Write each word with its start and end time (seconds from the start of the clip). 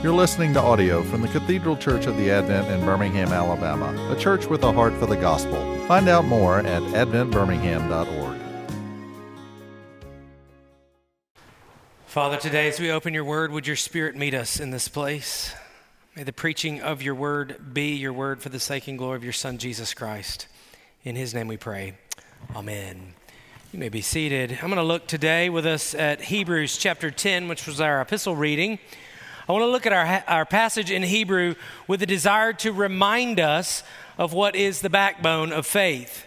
You're 0.00 0.14
listening 0.14 0.54
to 0.54 0.60
audio 0.60 1.02
from 1.02 1.22
the 1.22 1.28
Cathedral 1.28 1.76
Church 1.76 2.06
of 2.06 2.16
the 2.16 2.30
Advent 2.30 2.68
in 2.68 2.86
Birmingham, 2.86 3.32
Alabama, 3.32 4.12
a 4.12 4.16
church 4.16 4.46
with 4.46 4.62
a 4.62 4.70
heart 4.70 4.94
for 4.94 5.06
the 5.06 5.16
gospel. 5.16 5.58
Find 5.88 6.08
out 6.08 6.24
more 6.24 6.60
at 6.60 6.82
adventbirmingham.org. 6.84 8.38
Father, 12.06 12.36
today 12.36 12.68
as 12.68 12.78
we 12.78 12.92
open 12.92 13.12
your 13.12 13.24
word, 13.24 13.50
would 13.50 13.66
your 13.66 13.74
spirit 13.74 14.14
meet 14.14 14.34
us 14.34 14.60
in 14.60 14.70
this 14.70 14.86
place? 14.86 15.52
May 16.14 16.22
the 16.22 16.32
preaching 16.32 16.80
of 16.80 17.02
your 17.02 17.16
word 17.16 17.74
be 17.74 17.96
your 17.96 18.12
word 18.12 18.40
for 18.40 18.50
the 18.50 18.60
sake 18.60 18.86
and 18.86 18.98
glory 18.98 19.16
of 19.16 19.24
your 19.24 19.32
Son, 19.32 19.58
Jesus 19.58 19.94
Christ. 19.94 20.46
In 21.02 21.16
his 21.16 21.34
name 21.34 21.48
we 21.48 21.56
pray. 21.56 21.94
Amen. 22.54 23.14
You 23.72 23.80
may 23.80 23.88
be 23.88 24.00
seated. 24.00 24.52
I'm 24.62 24.68
going 24.68 24.76
to 24.76 24.84
look 24.84 25.08
today 25.08 25.50
with 25.50 25.66
us 25.66 25.92
at 25.92 26.20
Hebrews 26.20 26.76
chapter 26.78 27.10
10, 27.10 27.48
which 27.48 27.66
was 27.66 27.80
our 27.80 28.00
epistle 28.00 28.36
reading. 28.36 28.78
I 29.48 29.52
want 29.52 29.62
to 29.62 29.68
look 29.68 29.86
at 29.86 29.94
our, 29.94 30.24
our 30.28 30.44
passage 30.44 30.90
in 30.90 31.02
Hebrew 31.02 31.54
with 31.86 32.02
a 32.02 32.06
desire 32.06 32.52
to 32.52 32.70
remind 32.70 33.40
us 33.40 33.82
of 34.18 34.34
what 34.34 34.54
is 34.54 34.82
the 34.82 34.90
backbone 34.90 35.52
of 35.52 35.66
faith, 35.66 36.26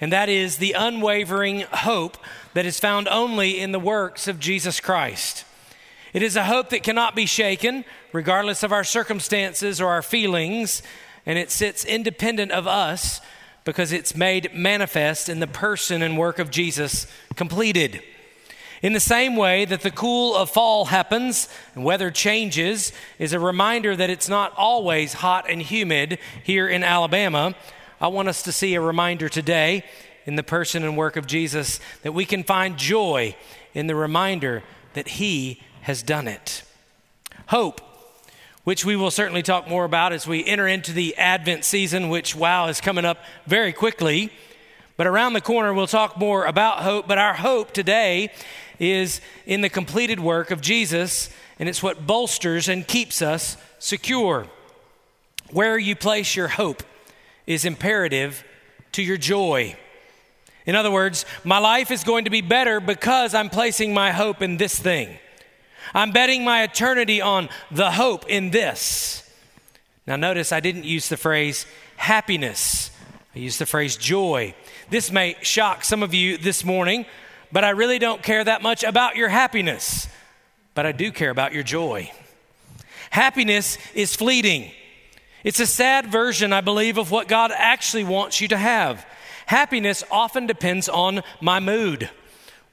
and 0.00 0.12
that 0.12 0.28
is 0.28 0.56
the 0.56 0.72
unwavering 0.72 1.60
hope 1.60 2.18
that 2.54 2.66
is 2.66 2.80
found 2.80 3.06
only 3.06 3.60
in 3.60 3.70
the 3.70 3.78
works 3.78 4.26
of 4.26 4.40
Jesus 4.40 4.80
Christ. 4.80 5.44
It 6.12 6.22
is 6.22 6.34
a 6.34 6.46
hope 6.46 6.70
that 6.70 6.82
cannot 6.82 7.14
be 7.14 7.24
shaken, 7.24 7.84
regardless 8.12 8.64
of 8.64 8.72
our 8.72 8.82
circumstances 8.82 9.80
or 9.80 9.90
our 9.90 10.02
feelings, 10.02 10.82
and 11.24 11.38
it 11.38 11.52
sits 11.52 11.84
independent 11.84 12.50
of 12.50 12.66
us 12.66 13.20
because 13.64 13.92
it's 13.92 14.16
made 14.16 14.52
manifest 14.52 15.28
in 15.28 15.38
the 15.38 15.46
person 15.46 16.02
and 16.02 16.18
work 16.18 16.40
of 16.40 16.50
Jesus 16.50 17.06
completed. 17.36 18.02
In 18.82 18.92
the 18.92 19.00
same 19.00 19.36
way 19.36 19.64
that 19.64 19.80
the 19.80 19.90
cool 19.90 20.36
of 20.36 20.50
fall 20.50 20.86
happens 20.86 21.48
and 21.74 21.82
weather 21.82 22.10
changes 22.10 22.92
is 23.18 23.32
a 23.32 23.40
reminder 23.40 23.96
that 23.96 24.10
it's 24.10 24.28
not 24.28 24.52
always 24.56 25.14
hot 25.14 25.48
and 25.48 25.62
humid 25.62 26.18
here 26.42 26.68
in 26.68 26.84
Alabama, 26.84 27.54
I 28.00 28.08
want 28.08 28.28
us 28.28 28.42
to 28.42 28.52
see 28.52 28.74
a 28.74 28.80
reminder 28.80 29.30
today 29.30 29.82
in 30.26 30.36
the 30.36 30.42
person 30.42 30.84
and 30.84 30.94
work 30.94 31.16
of 31.16 31.26
Jesus 31.26 31.80
that 32.02 32.12
we 32.12 32.26
can 32.26 32.44
find 32.44 32.76
joy 32.76 33.34
in 33.72 33.86
the 33.86 33.94
reminder 33.94 34.62
that 34.92 35.08
He 35.08 35.62
has 35.82 36.02
done 36.02 36.28
it. 36.28 36.62
Hope, 37.46 37.80
which 38.64 38.84
we 38.84 38.96
will 38.96 39.10
certainly 39.10 39.42
talk 39.42 39.68
more 39.68 39.84
about 39.86 40.12
as 40.12 40.26
we 40.26 40.44
enter 40.44 40.66
into 40.66 40.92
the 40.92 41.16
Advent 41.16 41.64
season, 41.64 42.10
which, 42.10 42.34
wow, 42.34 42.68
is 42.68 42.82
coming 42.82 43.06
up 43.06 43.18
very 43.46 43.72
quickly. 43.72 44.30
But 44.96 45.06
around 45.06 45.34
the 45.34 45.40
corner, 45.40 45.72
we'll 45.72 45.86
talk 45.86 46.18
more 46.18 46.44
about 46.44 46.78
hope. 46.78 47.06
But 47.06 47.18
our 47.18 47.34
hope 47.34 47.72
today 47.72 48.32
is 48.78 49.20
in 49.46 49.60
the 49.60 49.68
completed 49.68 50.20
work 50.20 50.50
of 50.50 50.60
Jesus, 50.60 51.30
and 51.58 51.68
it's 51.68 51.82
what 51.82 52.06
bolsters 52.06 52.68
and 52.68 52.86
keeps 52.86 53.22
us 53.22 53.56
secure. 53.78 54.46
Where 55.50 55.78
you 55.78 55.94
place 55.94 56.34
your 56.36 56.48
hope 56.48 56.82
is 57.46 57.64
imperative 57.64 58.44
to 58.92 59.02
your 59.02 59.16
joy. 59.16 59.76
In 60.64 60.74
other 60.74 60.90
words, 60.90 61.24
my 61.44 61.58
life 61.58 61.90
is 61.90 62.02
going 62.02 62.24
to 62.24 62.30
be 62.30 62.40
better 62.40 62.80
because 62.80 63.34
I'm 63.34 63.50
placing 63.50 63.94
my 63.94 64.10
hope 64.10 64.42
in 64.42 64.56
this 64.56 64.76
thing. 64.78 65.16
I'm 65.94 66.10
betting 66.10 66.44
my 66.44 66.64
eternity 66.64 67.20
on 67.20 67.48
the 67.70 67.92
hope 67.92 68.28
in 68.28 68.50
this. 68.50 69.22
Now, 70.06 70.16
notice 70.16 70.52
I 70.52 70.60
didn't 70.60 70.84
use 70.84 71.08
the 71.08 71.16
phrase 71.16 71.66
happiness, 71.96 72.90
I 73.34 73.38
used 73.38 73.58
the 73.58 73.66
phrase 73.66 73.96
joy. 73.96 74.54
This 74.90 75.10
may 75.10 75.36
shock 75.42 75.84
some 75.84 76.02
of 76.02 76.14
you 76.14 76.38
this 76.38 76.64
morning 76.64 77.06
but 77.56 77.64
I 77.64 77.70
really 77.70 77.98
don't 77.98 78.22
care 78.22 78.44
that 78.44 78.60
much 78.60 78.84
about 78.84 79.16
your 79.16 79.30
happiness, 79.30 80.08
but 80.74 80.84
I 80.84 80.92
do 80.92 81.10
care 81.10 81.30
about 81.30 81.54
your 81.54 81.62
joy. 81.62 82.12
Happiness 83.08 83.78
is 83.94 84.14
fleeting. 84.14 84.70
It's 85.42 85.58
a 85.58 85.66
sad 85.66 86.08
version, 86.12 86.52
I 86.52 86.60
believe, 86.60 86.98
of 86.98 87.10
what 87.10 87.28
God 87.28 87.52
actually 87.56 88.04
wants 88.04 88.42
you 88.42 88.48
to 88.48 88.58
have. 88.58 89.06
Happiness 89.46 90.04
often 90.10 90.46
depends 90.46 90.86
on 90.86 91.22
my 91.40 91.58
mood, 91.58 92.10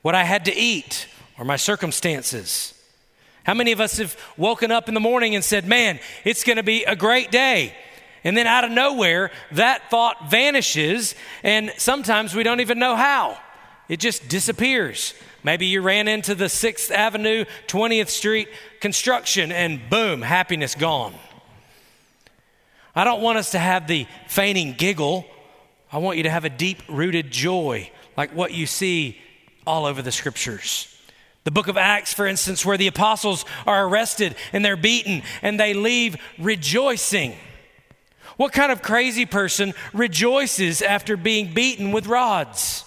what 0.01 0.15
I 0.15 0.25
had 0.25 0.43
to 0.43 0.53
eat, 0.53 1.07
or 1.39 1.45
my 1.45 1.55
circumstances. 1.55 2.73
How 3.45 3.53
many 3.53 3.71
of 3.71 3.79
us 3.79 3.99
have 3.99 4.17
woken 4.35 4.69
up 4.69 4.89
in 4.89 4.95
the 4.95 4.99
morning 4.99 5.33
and 5.33 5.45
said, 5.45 5.65
Man, 5.65 5.97
it's 6.25 6.43
going 6.43 6.57
to 6.57 6.61
be 6.61 6.83
a 6.83 6.97
great 6.97 7.31
day? 7.31 7.73
And 8.25 8.35
then 8.35 8.47
out 8.47 8.65
of 8.65 8.71
nowhere, 8.71 9.31
that 9.53 9.89
thought 9.89 10.29
vanishes, 10.29 11.15
and 11.41 11.71
sometimes 11.77 12.35
we 12.35 12.43
don't 12.43 12.59
even 12.59 12.79
know 12.79 12.97
how. 12.97 13.37
It 13.89 13.99
just 13.99 14.27
disappears. 14.29 15.13
Maybe 15.43 15.65
you 15.65 15.81
ran 15.81 16.07
into 16.07 16.35
the 16.35 16.45
6th 16.45 16.89
Avenue, 16.89 17.45
20th 17.67 18.09
Street 18.09 18.47
construction, 18.79 19.51
and 19.51 19.89
boom, 19.89 20.21
happiness 20.21 20.73
gone. 20.73 21.13
I 22.95 23.03
don't 23.03 23.21
want 23.21 23.37
us 23.37 23.51
to 23.51 23.59
have 23.59 23.87
the 23.87 24.07
feigning 24.27 24.73
giggle. 24.73 25.25
I 25.91 25.97
want 25.97 26.17
you 26.17 26.23
to 26.23 26.29
have 26.29 26.45
a 26.45 26.49
deep 26.49 26.81
rooted 26.87 27.31
joy, 27.31 27.91
like 28.15 28.33
what 28.33 28.53
you 28.53 28.65
see 28.65 29.19
all 29.65 29.85
over 29.85 30.01
the 30.01 30.11
scriptures. 30.11 30.89
The 31.43 31.51
book 31.51 31.67
of 31.67 31.75
Acts, 31.75 32.13
for 32.13 32.25
instance, 32.25 32.65
where 32.65 32.77
the 32.77 32.87
apostles 32.87 33.43
are 33.67 33.85
arrested 33.85 34.35
and 34.53 34.63
they're 34.63 34.77
beaten 34.77 35.23
and 35.41 35.59
they 35.59 35.73
leave 35.73 36.15
rejoicing. 36.39 37.35
What 38.37 38.53
kind 38.53 38.71
of 38.71 38.81
crazy 38.81 39.25
person 39.25 39.73
rejoices 39.93 40.81
after 40.81 41.17
being 41.17 41.53
beaten 41.53 41.91
with 41.91 42.07
rods? 42.07 42.85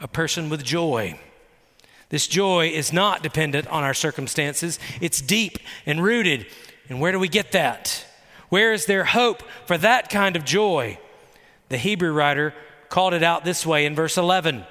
A 0.00 0.08
person 0.08 0.48
with 0.48 0.64
joy. 0.64 1.18
This 2.08 2.26
joy 2.26 2.68
is 2.68 2.92
not 2.92 3.22
dependent 3.22 3.66
on 3.68 3.82
our 3.82 3.94
circumstances, 3.94 4.78
it's 5.00 5.20
deep 5.20 5.58
and 5.84 6.02
rooted. 6.02 6.46
And 6.88 7.00
where 7.00 7.12
do 7.12 7.18
we 7.18 7.28
get 7.28 7.52
that? 7.52 8.06
Where 8.48 8.72
is 8.72 8.86
there 8.86 9.04
hope 9.04 9.42
for 9.66 9.76
that 9.78 10.08
kind 10.08 10.36
of 10.36 10.44
joy? 10.44 10.98
The 11.68 11.78
Hebrew 11.78 12.12
writer 12.12 12.54
called 12.88 13.12
it 13.12 13.24
out 13.24 13.44
this 13.44 13.66
way 13.66 13.86
in 13.86 13.96
verse 13.96 14.16
11. 14.16 14.64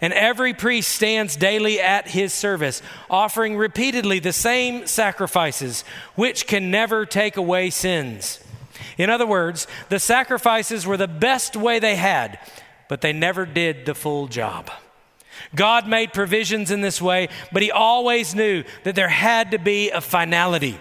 And 0.00 0.12
every 0.12 0.54
priest 0.54 0.90
stands 0.90 1.34
daily 1.34 1.80
at 1.80 2.08
his 2.08 2.32
service, 2.32 2.80
offering 3.10 3.56
repeatedly 3.56 4.20
the 4.20 4.32
same 4.32 4.86
sacrifices, 4.86 5.82
which 6.14 6.46
can 6.46 6.70
never 6.70 7.04
take 7.04 7.36
away 7.36 7.70
sins. 7.70 8.38
In 8.96 9.10
other 9.10 9.26
words, 9.26 9.66
the 9.88 9.98
sacrifices 9.98 10.86
were 10.86 10.96
the 10.96 11.08
best 11.08 11.56
way 11.56 11.80
they 11.80 11.96
had 11.96 12.38
but 12.88 13.00
they 13.00 13.12
never 13.12 13.46
did 13.46 13.86
the 13.86 13.94
full 13.94 14.26
job. 14.26 14.70
God 15.54 15.86
made 15.86 16.12
provisions 16.12 16.70
in 16.70 16.80
this 16.80 17.00
way, 17.00 17.28
but 17.52 17.62
He 17.62 17.70
always 17.70 18.34
knew 18.34 18.64
that 18.84 18.94
there 18.94 19.08
had 19.08 19.52
to 19.52 19.58
be 19.58 19.90
a 19.90 20.00
finality. 20.00 20.78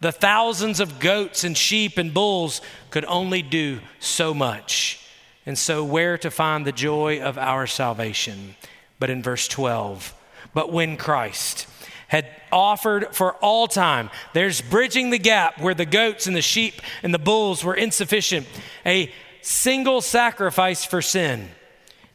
The 0.00 0.12
thousands 0.12 0.80
of 0.80 0.98
goats 0.98 1.44
and 1.44 1.56
sheep 1.56 1.98
and 1.98 2.12
bulls 2.12 2.60
could 2.90 3.04
only 3.04 3.42
do 3.42 3.80
so 3.98 4.32
much. 4.32 4.98
And 5.46 5.58
so, 5.58 5.84
where 5.84 6.18
to 6.18 6.30
find 6.30 6.66
the 6.66 6.72
joy 6.72 7.20
of 7.20 7.38
our 7.38 7.66
salvation? 7.66 8.56
But 8.98 9.10
in 9.10 9.22
verse 9.22 9.48
12, 9.48 10.14
but 10.52 10.72
when 10.72 10.96
Christ 10.96 11.66
had 12.08 12.26
offered 12.50 13.14
for 13.14 13.34
all 13.34 13.66
time, 13.66 14.10
there's 14.32 14.60
bridging 14.60 15.10
the 15.10 15.18
gap 15.18 15.60
where 15.60 15.74
the 15.74 15.86
goats 15.86 16.26
and 16.26 16.34
the 16.34 16.42
sheep 16.42 16.82
and 17.02 17.14
the 17.14 17.18
bulls 17.18 17.62
were 17.62 17.74
insufficient, 17.74 18.46
a 18.84 19.10
single 19.42 20.00
sacrifice 20.00 20.84
for 20.84 21.02
sin, 21.02 21.48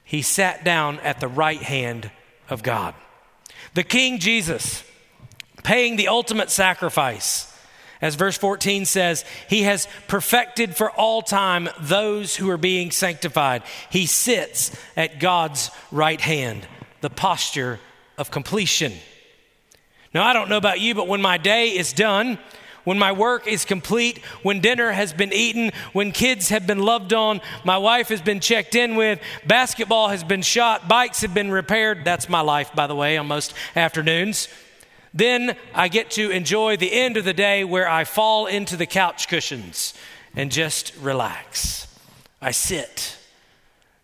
he 0.04 0.22
sat 0.22 0.64
down 0.64 1.00
at 1.00 1.20
the 1.20 1.28
right 1.28 1.62
hand 1.62 2.12
of 2.50 2.64
God. 2.64 2.94
The 3.74 3.84
King 3.84 4.20
Jesus, 4.20 4.84
paying 5.64 5.96
the 5.96 6.08
ultimate 6.08 6.50
sacrifice. 6.50 7.52
As 8.02 8.16
verse 8.16 8.38
14 8.38 8.86
says, 8.86 9.26
He 9.50 9.64
has 9.64 9.88
perfected 10.08 10.76
for 10.76 10.92
all 10.92 11.22
time 11.22 11.70
those 11.80 12.36
who 12.36 12.50
are 12.50 12.58
being 12.58 12.92
sanctified. 12.92 13.64
He 13.90 14.06
sits 14.06 14.76
at 14.96 15.20
God's 15.20 15.72
right 15.92 16.22
hand, 16.22 16.68
the 17.02 17.10
posture 17.10 17.80
of 18.18 18.32
completion. 18.32 18.94
Now, 20.14 20.24
I 20.24 20.34
don't 20.34 20.50
know 20.50 20.58
about 20.58 20.80
you, 20.80 20.96
but 20.96 21.08
when 21.08 21.22
my 21.22 21.38
day 21.38 21.70
is 21.70 21.92
done, 21.92 22.38
when 22.86 22.98
my 22.98 23.12
work 23.12 23.48
is 23.48 23.66
complete, 23.66 24.20
when 24.42 24.62
dinner 24.62 24.92
has 24.92 25.12
been 25.12 25.34
eaten, 25.34 25.72
when 25.92 26.14
kids 26.14 26.50
have 26.50 26.66
been 26.66 26.80
loved 26.80 27.14
on, 27.14 27.42
my 27.66 27.78
wife 27.78 28.08
has 28.08 28.22
been 28.22 28.40
checked 28.40 28.76
in 28.76 28.96
with, 28.96 29.20
basketball 29.46 30.08
has 30.08 30.24
been 30.24 30.42
shot, 30.42 30.88
bikes 30.88 31.22
have 31.22 31.34
been 31.34 31.52
repaired. 31.52 32.06
That's 32.06 32.30
my 32.30 32.42
life, 32.42 32.74
by 32.74 32.88
the 32.88 32.96
way, 32.96 33.18
on 33.18 33.28
most 33.28 33.54
afternoons. 33.76 34.48
Then 35.14 35.56
I 35.74 35.88
get 35.88 36.12
to 36.12 36.30
enjoy 36.30 36.78
the 36.78 36.94
end 36.94 37.18
of 37.18 37.26
the 37.26 37.34
day 37.34 37.64
where 37.64 37.90
I 37.90 38.04
fall 38.04 38.48
into 38.48 38.78
the 38.78 38.86
couch 38.86 39.28
cushions 39.28 39.94
and 40.36 40.52
just 40.52 40.94
relax. 41.02 41.88
I 42.42 42.52
sit. 42.52 43.18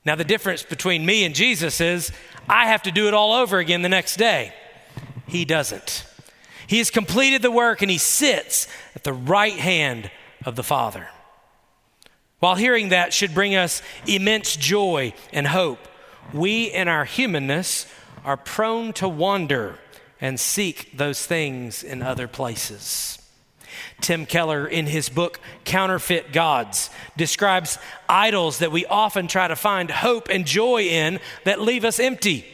Now, 0.06 0.16
the 0.16 0.24
difference 0.24 0.64
between 0.64 1.06
me 1.06 1.26
and 1.26 1.36
Jesus 1.36 1.80
is 1.80 2.12
I 2.50 2.68
have 2.68 2.84
to 2.84 2.92
do 2.92 3.08
it 3.08 3.14
all 3.14 3.34
over 3.34 3.60
again 3.60 3.82
the 3.82 3.90
next 3.90 4.16
day. 4.16 4.54
He 5.28 5.46
doesn't. 5.46 6.06
He 6.72 6.78
has 6.78 6.90
completed 6.90 7.42
the 7.42 7.52
work 7.52 7.82
and 7.82 7.92
he 7.92 7.98
sits 7.98 8.66
at 8.96 9.04
the 9.04 9.12
right 9.12 9.58
hand 9.58 10.10
of 10.46 10.56
the 10.56 10.64
Father. 10.64 11.10
While 12.40 12.56
hearing 12.56 12.90
that 12.90 13.14
should 13.14 13.34
bring 13.34 13.56
us 13.56 13.82
immense 14.08 14.56
joy 14.56 15.14
and 15.34 15.48
hope, 15.48 15.80
we 16.32 16.72
in 16.72 16.88
our 16.88 17.04
humanness 17.04 17.88
are 18.24 18.38
prone 18.38 18.94
to 18.94 19.10
wander 19.10 19.80
and 20.22 20.40
seek 20.40 20.96
those 20.96 21.26
things 21.26 21.84
in 21.84 22.02
other 22.02 22.30
places. 22.30 23.22
Tim 24.00 24.26
Keller, 24.26 24.66
in 24.66 24.86
his 24.86 25.10
book 25.10 25.42
Counterfeit 25.66 26.32
Gods, 26.32 26.90
describes 27.18 27.80
idols 28.08 28.60
that 28.60 28.72
we 28.72 28.86
often 28.86 29.28
try 29.28 29.50
to 29.50 29.58
find 29.58 29.92
hope 29.92 30.30
and 30.30 30.46
joy 30.46 30.84
in 30.84 31.20
that 31.44 31.60
leave 31.60 31.84
us 31.84 32.00
empty. 32.00 32.46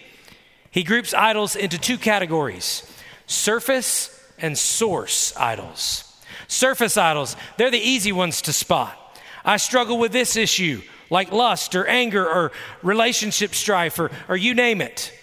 He 0.71 0.81
groups 0.81 1.13
idols 1.13 1.55
into 1.55 1.77
two 1.77 1.99
categories 1.99 2.81
surface 3.27 4.09
and 4.39 4.57
source 4.57 5.35
idols. 5.37 6.03
Surface 6.47 6.97
idols, 6.97 7.35
they're 7.57 7.71
the 7.71 7.77
easy 7.77 8.11
ones 8.11 8.41
to 8.43 8.53
spot. 8.53 8.97
I 9.45 9.57
struggle 9.57 9.97
with 9.97 10.11
this 10.11 10.35
issue, 10.35 10.81
like 11.09 11.31
lust 11.31 11.75
or 11.75 11.85
anger 11.87 12.27
or 12.27 12.51
relationship 12.81 13.53
strife 13.53 13.99
or, 13.99 14.11
or 14.27 14.35
you 14.35 14.53
name 14.53 14.81
it. 14.81 15.13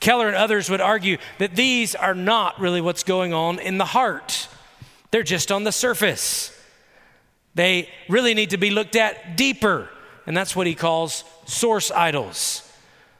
Keller 0.00 0.28
and 0.28 0.36
others 0.36 0.68
would 0.68 0.80
argue 0.80 1.16
that 1.38 1.56
these 1.56 1.94
are 1.94 2.14
not 2.14 2.60
really 2.60 2.80
what's 2.80 3.04
going 3.04 3.32
on 3.32 3.58
in 3.58 3.78
the 3.78 3.84
heart. 3.84 4.48
They're 5.10 5.22
just 5.22 5.50
on 5.50 5.64
the 5.64 5.72
surface. 5.72 6.50
They 7.54 7.88
really 8.08 8.34
need 8.34 8.50
to 8.50 8.58
be 8.58 8.70
looked 8.70 8.96
at 8.96 9.36
deeper, 9.36 9.88
and 10.26 10.36
that's 10.36 10.54
what 10.56 10.66
he 10.66 10.74
calls 10.74 11.24
source 11.46 11.90
idols. 11.90 12.70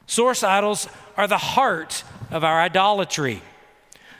Source 0.07 0.43
idols 0.43 0.87
are 1.17 1.27
the 1.27 1.37
heart 1.37 2.03
of 2.31 2.43
our 2.43 2.61
idolatry. 2.61 3.41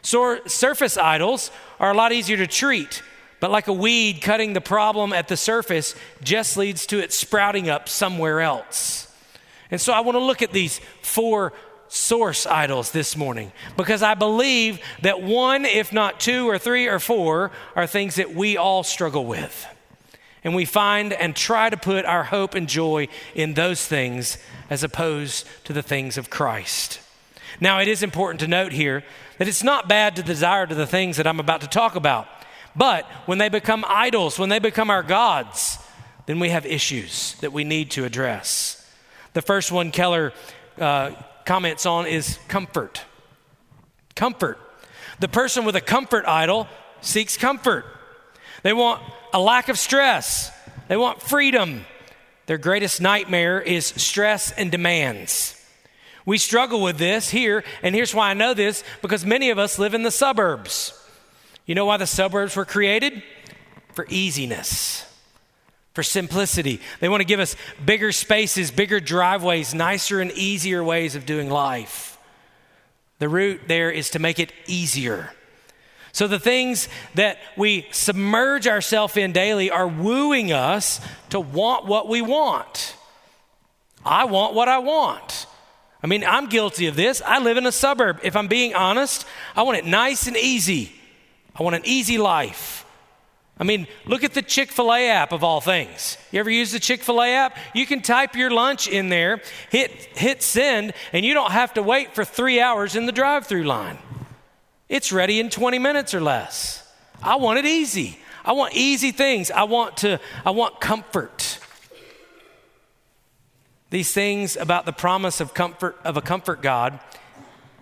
So, 0.06 0.40
surface 0.46 0.98
idols 0.98 1.50
are 1.80 1.90
a 1.90 1.96
lot 1.96 2.12
easier 2.12 2.38
to 2.38 2.46
treat, 2.46 3.02
but 3.40 3.50
like 3.50 3.68
a 3.68 3.74
weed, 3.74 4.22
cutting 4.22 4.54
the 4.54 4.62
problem 4.62 5.14
at 5.14 5.28
the 5.28 5.36
surface 5.36 5.96
just 6.24 6.58
leads 6.58 6.86
to 6.86 7.00
it 7.00 7.12
sprouting 7.12 7.72
up 7.72 7.90
somewhere 7.90 8.40
else. 8.40 9.12
And 9.72 9.82
so 9.82 9.94
I 9.94 10.02
want 10.02 10.16
to 10.16 10.24
look 10.24 10.44
at 10.44 10.52
these 10.52 10.80
four 11.02 11.54
source 11.88 12.46
idols 12.46 12.92
this 12.92 13.18
morning 13.18 13.52
because 13.78 14.04
I 14.04 14.14
believe 14.14 14.80
that 15.02 15.24
one, 15.24 15.66
if 15.66 15.92
not 15.92 16.20
two 16.20 16.48
or 16.48 16.60
three 16.60 16.86
or 16.86 17.00
four, 17.00 17.50
are 17.76 17.88
things 17.88 18.16
that 18.16 18.36
we 18.36 18.58
all 18.58 18.84
struggle 18.84 19.26
with. 19.26 19.66
And 20.44 20.54
we 20.54 20.66
find 20.66 21.14
and 21.14 21.36
try 21.36 21.72
to 21.72 21.78
put 21.78 22.06
our 22.06 22.26
hope 22.26 22.54
and 22.54 22.70
joy 22.70 23.08
in 23.34 23.56
those 23.56 23.84
things 23.84 24.38
as 24.70 24.84
opposed 24.84 25.48
to 25.64 25.74
the 25.74 25.82
things 25.82 26.16
of 26.16 26.30
Christ. 26.30 27.00
Now, 27.60 27.80
it 27.80 27.88
is 27.88 28.04
important 28.04 28.40
to 28.42 28.48
note 28.48 28.72
here 28.72 29.04
that 29.38 29.48
it's 29.48 29.64
not 29.64 29.88
bad 29.88 30.16
to 30.16 30.24
desire 30.24 30.68
to 30.68 30.76
the 30.76 30.88
things 30.88 31.18
that 31.18 31.28
I'm 31.28 31.40
about 31.40 31.62
to 31.62 31.68
talk 31.68 31.96
about. 31.96 32.28
But 32.76 33.06
when 33.26 33.38
they 33.38 33.50
become 33.50 33.86
idols, 33.88 34.38
when 34.38 34.50
they 34.50 34.60
become 34.60 34.90
our 34.90 35.04
gods, 35.04 35.80
then 36.26 36.40
we 36.40 36.50
have 36.50 36.66
issues 36.66 37.36
that 37.42 37.54
we 37.54 37.64
need 37.64 37.92
to 37.92 38.06
address. 38.06 38.82
The 39.34 39.42
first 39.42 39.72
one 39.72 39.92
Keller 39.92 40.34
uh, 40.80 41.12
comments 41.46 41.86
on 41.86 42.08
is 42.08 42.40
comfort. 42.48 43.04
Comfort. 44.16 44.58
The 45.20 45.28
person 45.28 45.66
with 45.66 45.76
a 45.76 45.82
comfort 45.82 46.26
idol 46.26 46.68
seeks 47.02 47.38
comfort. 47.38 47.86
They 48.64 48.74
want 48.74 49.02
a 49.34 49.40
lack 49.40 49.70
of 49.70 49.78
stress, 49.78 50.52
they 50.88 50.98
want 50.98 51.22
freedom. 51.22 51.86
Their 52.48 52.58
greatest 52.60 53.02
nightmare 53.02 53.60
is 53.60 53.88
stress 53.88 54.52
and 54.52 54.72
demands. 54.72 55.60
We 56.26 56.38
struggle 56.40 56.82
with 56.82 56.98
this 56.98 57.30
here, 57.30 57.64
and 57.84 57.94
here's 57.94 58.16
why 58.16 58.32
I 58.32 58.34
know 58.34 58.54
this 58.54 58.84
because 59.02 59.26
many 59.26 59.52
of 59.52 59.60
us 59.60 59.78
live 59.78 59.94
in 59.94 60.04
the 60.04 60.12
suburbs. 60.12 61.00
You 61.66 61.76
know 61.76 61.86
why 61.86 61.98
the 61.98 62.08
suburbs 62.08 62.56
were 62.56 62.66
created? 62.66 63.24
For 63.94 64.06
easiness, 64.10 65.06
for 65.94 66.04
simplicity. 66.04 66.82
They 67.00 67.10
want 67.10 67.22
to 67.22 67.26
give 67.26 67.40
us 67.40 67.56
bigger 67.84 68.12
spaces, 68.12 68.72
bigger 68.72 69.00
driveways, 69.00 69.74
nicer 69.74 70.20
and 70.20 70.32
easier 70.32 70.84
ways 70.84 71.16
of 71.16 71.26
doing 71.26 71.50
life. 71.50 72.18
The 73.20 73.30
root 73.30 73.62
there 73.68 73.90
is 73.90 74.10
to 74.12 74.20
make 74.20 74.40
it 74.40 74.52
easier. 74.68 75.32
So 76.12 76.28
the 76.28 76.40
things 76.40 76.88
that 77.16 77.38
we 77.58 77.88
submerge 77.92 78.68
ourselves 78.68 79.18
in 79.18 79.32
daily 79.32 79.70
are 79.70 79.88
wooing 79.88 80.52
us 80.52 81.02
to 81.30 81.40
want 81.40 81.86
what 81.88 82.08
we 82.08 82.22
want. 82.22 82.96
I 84.06 84.26
want 84.26 84.54
what 84.54 84.70
I 84.70 84.78
want. 84.80 85.35
I 86.06 86.08
mean, 86.08 86.24
I'm 86.24 86.50
guilty 86.50 86.86
of 86.86 86.96
this. 86.96 87.20
I 87.26 87.40
live 87.40 87.58
in 87.58 87.66
a 87.66 87.72
suburb. 87.72 88.20
If 88.22 88.36
I'm 88.36 88.48
being 88.48 88.76
honest, 88.76 89.26
I 89.56 89.64
want 89.64 89.80
it 89.80 89.88
nice 89.88 90.28
and 90.28 90.38
easy. 90.38 90.94
I 91.56 91.64
want 91.64 91.76
an 91.76 91.82
easy 91.84 92.20
life. 92.20 92.86
I 93.58 93.64
mean, 93.64 93.88
look 94.06 94.24
at 94.24 94.36
the 94.36 94.44
Chick 94.44 94.72
fil 94.72 94.94
A 94.94 95.10
app 95.10 95.32
of 95.32 95.44
all 95.44 95.62
things. 95.62 96.20
You 96.32 96.40
ever 96.40 96.52
use 96.52 96.72
the 96.72 96.80
Chick 96.80 97.02
fil 97.02 97.24
A 97.24 97.34
app? 97.34 97.58
You 97.74 97.88
can 97.88 98.04
type 98.04 98.36
your 98.36 98.52
lunch 98.52 98.88
in 98.88 99.10
there, 99.10 99.42
hit, 99.72 99.90
hit 100.16 100.44
send, 100.44 100.94
and 101.12 101.26
you 101.26 101.34
don't 101.34 101.50
have 101.50 101.74
to 101.74 101.82
wait 101.82 102.14
for 102.14 102.24
three 102.24 102.62
hours 102.62 102.96
in 102.96 103.08
the 103.08 103.12
drive 103.12 103.48
through 103.48 103.64
line. 103.64 103.98
It's 104.88 105.12
ready 105.12 105.40
in 105.40 105.50
20 105.50 105.80
minutes 105.80 106.14
or 106.14 106.22
less. 106.22 106.88
I 107.24 107.38
want 107.38 107.58
it 107.58 107.66
easy. 107.66 108.20
I 108.44 108.52
want 108.52 108.76
easy 108.76 109.10
things. 109.10 109.50
I 109.50 109.64
want 109.64 109.98
to 109.98 110.20
I 110.46 110.52
want 110.52 110.80
comfort. 110.80 111.55
These 113.96 114.12
things 114.12 114.58
about 114.58 114.86
the 114.86 114.92
promise 114.92 115.40
of 115.40 115.54
comfort 115.54 115.98
of 116.04 116.18
a 116.18 116.22
comfort 116.22 116.62
God 116.62 117.00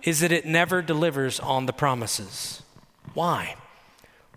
is 0.04 0.20
that 0.20 0.30
it 0.30 0.46
never 0.46 0.80
delivers 0.80 1.40
on 1.40 1.66
the 1.66 1.72
promises. 1.72 2.62
Why? 3.14 3.56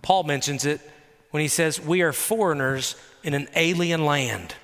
Paul 0.02 0.24
mentions 0.24 0.66
it 0.66 0.82
when 1.30 1.42
he 1.42 1.48
says, 1.48 1.80
We 1.80 2.02
are 2.02 2.14
foreigners 2.14 2.96
in 3.22 3.36
an 3.36 3.48
alien 3.56 4.06
land. 4.06 4.56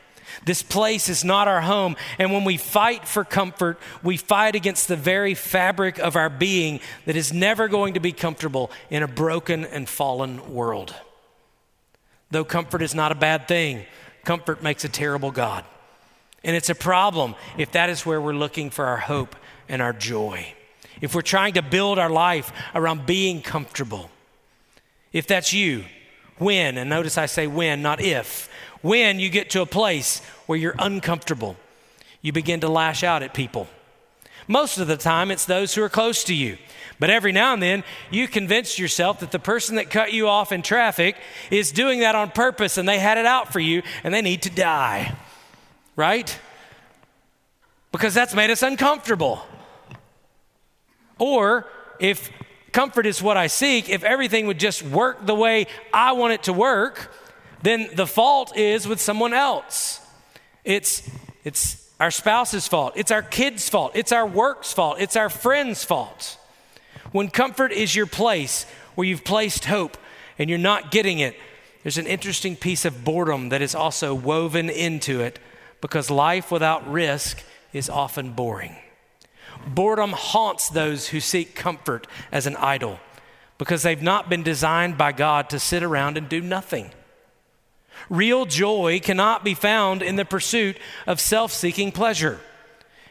This 0.44 0.64
place 0.64 1.08
is 1.08 1.24
not 1.24 1.48
our 1.48 1.62
home. 1.62 1.98
And 2.18 2.34
when 2.34 2.46
we 2.46 2.58
fight 2.58 3.08
for 3.08 3.24
comfort, 3.24 3.78
we 4.02 4.18
fight 4.18 4.56
against 4.56 4.88
the 4.88 4.96
very 4.96 5.36
fabric 5.36 6.00
of 6.00 6.16
our 6.16 6.32
being 6.32 6.80
that 7.06 7.16
is 7.16 7.32
never 7.32 7.68
going 7.68 7.94
to 7.94 8.00
be 8.00 8.12
comfortable 8.12 8.72
in 8.90 9.04
a 9.04 9.08
broken 9.08 9.66
and 9.66 9.88
fallen 9.88 10.52
world. 10.52 10.96
Though 12.32 12.44
comfort 12.44 12.82
is 12.82 12.96
not 12.96 13.12
a 13.12 13.16
bad 13.30 13.48
thing, 13.48 13.86
comfort 14.26 14.64
makes 14.64 14.84
a 14.84 14.90
terrible 14.90 15.30
God. 15.30 15.64
And 16.44 16.56
it's 16.56 16.70
a 16.70 16.76
problem 16.76 17.36
if 17.58 17.72
that 17.72 17.90
is 17.90 18.06
where 18.06 18.20
we're 18.20 18.34
looking 18.34 18.70
for 18.70 18.86
our 18.86 18.98
hope 18.98 19.36
and 19.70 19.82
our 19.82 19.94
joy. 19.94 20.54
If 21.02 21.16
we're 21.16 21.22
trying 21.22 21.54
to 21.54 21.62
build 21.62 22.00
our 22.00 22.10
life 22.10 22.52
around 22.76 23.06
being 23.06 23.42
comfortable. 23.42 24.10
If 25.12 25.28
that's 25.28 25.54
you, 25.54 25.86
when, 26.38 26.78
and 26.78 26.90
notice 26.90 27.18
I 27.18 27.28
say 27.28 27.48
when, 27.48 27.82
not 27.82 28.02
if, 28.02 28.50
when 28.82 29.20
you 29.20 29.30
get 29.30 29.50
to 29.52 29.62
a 29.62 29.66
place 29.66 30.20
where 30.46 30.58
you're 30.58 30.76
uncomfortable, 30.80 31.56
you 32.22 32.32
begin 32.32 32.60
to 32.62 32.70
lash 32.70 33.04
out 33.04 33.24
at 33.24 33.34
people. 33.34 33.68
Most 34.48 34.78
of 34.78 34.88
the 34.88 34.98
time, 34.98 35.32
it's 35.32 35.46
those 35.46 35.74
who 35.74 35.84
are 35.84 35.90
close 35.90 36.24
to 36.26 36.34
you. 36.34 36.58
But 37.00 37.10
every 37.10 37.32
now 37.32 37.54
and 37.54 37.62
then, 37.62 37.84
you 38.12 38.28
convince 38.28 38.78
yourself 38.78 39.20
that 39.20 39.32
the 39.32 39.40
person 39.40 39.78
that 39.78 39.90
cut 39.90 40.12
you 40.12 40.28
off 40.28 40.52
in 40.52 40.62
traffic 40.62 41.16
is 41.50 41.72
doing 41.72 42.02
that 42.02 42.16
on 42.16 42.32
purpose 42.32 42.78
and 42.78 42.88
they 42.88 43.00
had 43.00 43.18
it 43.18 43.26
out 43.26 43.54
for 43.54 43.60
you 43.60 43.84
and 44.04 44.14
they 44.14 44.22
need 44.22 44.42
to 44.44 44.50
die 44.50 45.16
right? 45.96 46.40
Because 47.92 48.14
that's 48.14 48.34
made 48.34 48.50
us 48.50 48.64
uncomfortable. 48.64 49.46
Or 51.20 51.68
if 52.00 52.32
comfort 52.72 53.06
is 53.06 53.22
what 53.22 53.38
I 53.38 53.48
seek, 53.48 53.90
if 53.90 54.04
everything 54.04 54.48
would 54.48 54.60
just 54.60 54.84
work 54.84 55.26
the 55.26 55.36
way 55.36 55.68
I 55.94 56.14
want 56.14 56.34
it 56.34 56.44
to 56.44 56.54
work, 56.54 57.14
then 57.62 57.90
the 57.96 58.08
fault 58.08 58.58
is 58.58 58.88
with 58.88 59.00
someone 59.00 59.34
else. 59.34 60.02
It's, 60.64 61.10
it's 61.44 61.90
our 62.00 62.12
spouse's 62.12 62.68
fault, 62.68 62.94
it's 62.96 63.12
our 63.12 63.22
kids' 63.22 63.70
fault, 63.70 63.94
it's 63.96 64.12
our 64.12 64.26
work's 64.26 64.74
fault, 64.74 64.98
it's 65.00 65.16
our 65.16 65.30
friend's 65.30 65.84
fault. 65.84 66.38
When 67.12 67.30
comfort 67.30 67.72
is 67.72 67.96
your 67.96 68.08
place 68.08 68.66
where 68.96 69.06
you've 69.06 69.24
placed 69.24 69.66
hope 69.66 69.98
and 70.40 70.50
you're 70.50 70.60
not 70.60 70.92
getting 70.92 71.20
it, 71.20 71.36
there's 71.84 71.98
an 71.98 72.08
interesting 72.08 72.56
piece 72.56 72.86
of 72.86 73.04
boredom 73.04 73.50
that 73.50 73.62
is 73.62 73.76
also 73.76 74.16
woven 74.16 74.70
into 74.70 75.22
it 75.22 75.40
because 75.84 76.10
life 76.10 76.50
without 76.50 76.90
risk 76.90 77.44
is 77.74 77.90
often 77.90 78.32
boring. 78.32 78.74
Boredom 79.68 80.14
haunts 80.14 80.70
those 80.70 81.10
who 81.10 81.20
seek 81.20 81.56
comfort 81.56 82.08
as 82.32 82.48
an 82.48 82.56
idol 82.56 83.02
because 83.58 83.84
they've 83.84 84.02
not 84.02 84.30
been 84.30 84.44
designed 84.44 84.98
by 84.98 85.12
God 85.12 85.50
to 85.50 85.60
sit 85.60 85.84
around 85.84 86.18
and 86.18 86.30
do 86.30 86.40
nothing. 86.40 86.92
Real 88.10 88.46
joy 88.46 89.02
cannot 89.04 89.44
be 89.44 89.54
found 89.54 90.02
in 90.02 90.16
the 90.16 90.24
pursuit 90.24 90.78
of 91.06 91.20
self 91.20 91.52
seeking 91.52 91.92
pleasure. 91.92 92.40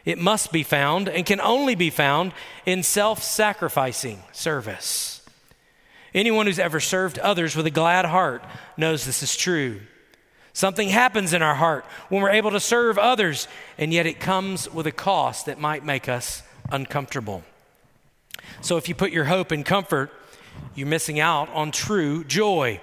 It 0.06 0.16
must 0.16 0.50
be 0.50 0.62
found 0.62 1.10
and 1.10 1.26
can 1.26 1.42
only 1.42 1.74
be 1.74 1.90
found 1.90 2.32
in 2.64 2.82
self 2.82 3.22
sacrificing 3.22 4.22
service. 4.32 5.20
Anyone 6.14 6.46
who's 6.46 6.58
ever 6.58 6.80
served 6.80 7.18
others 7.18 7.54
with 7.54 7.66
a 7.66 7.70
glad 7.70 8.06
heart 8.06 8.42
knows 8.78 9.04
this 9.04 9.22
is 9.22 9.36
true. 9.36 9.82
Something 10.52 10.88
happens 10.88 11.32
in 11.32 11.42
our 11.42 11.54
heart 11.54 11.84
when 12.08 12.22
we're 12.22 12.30
able 12.30 12.50
to 12.50 12.60
serve 12.60 12.98
others, 12.98 13.48
and 13.78 13.92
yet 13.92 14.06
it 14.06 14.20
comes 14.20 14.70
with 14.72 14.86
a 14.86 14.92
cost 14.92 15.46
that 15.46 15.58
might 15.58 15.84
make 15.84 16.08
us 16.08 16.42
uncomfortable. 16.70 17.42
So 18.60 18.76
if 18.76 18.88
you 18.88 18.94
put 18.94 19.12
your 19.12 19.24
hope 19.24 19.50
in 19.50 19.64
comfort, 19.64 20.10
you're 20.74 20.86
missing 20.86 21.18
out 21.20 21.48
on 21.50 21.70
true 21.70 22.24
joy. 22.24 22.80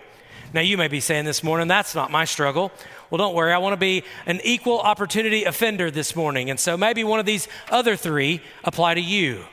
Now, 0.52 0.62
you 0.62 0.78
may 0.78 0.88
be 0.88 1.00
saying 1.00 1.26
this 1.26 1.44
morning, 1.44 1.68
that's 1.68 1.94
not 1.94 2.10
my 2.10 2.26
struggle. 2.26 2.72
Well, 3.10 3.20
don't 3.20 3.36
worry, 3.36 3.54
I 3.54 3.60
want 3.60 3.74
to 3.74 3.78
be 3.78 4.04
an 4.26 4.42
equal 4.44 4.80
opportunity 4.80 5.44
offender 5.44 5.92
this 5.92 6.16
morning. 6.16 6.50
And 6.50 6.60
so 6.60 6.76
maybe 6.76 7.04
one 7.04 7.20
of 7.20 7.28
these 7.28 7.48
other 7.70 7.96
three 7.96 8.42
apply 8.64 8.96
to 8.96 9.02
you. 9.02 9.44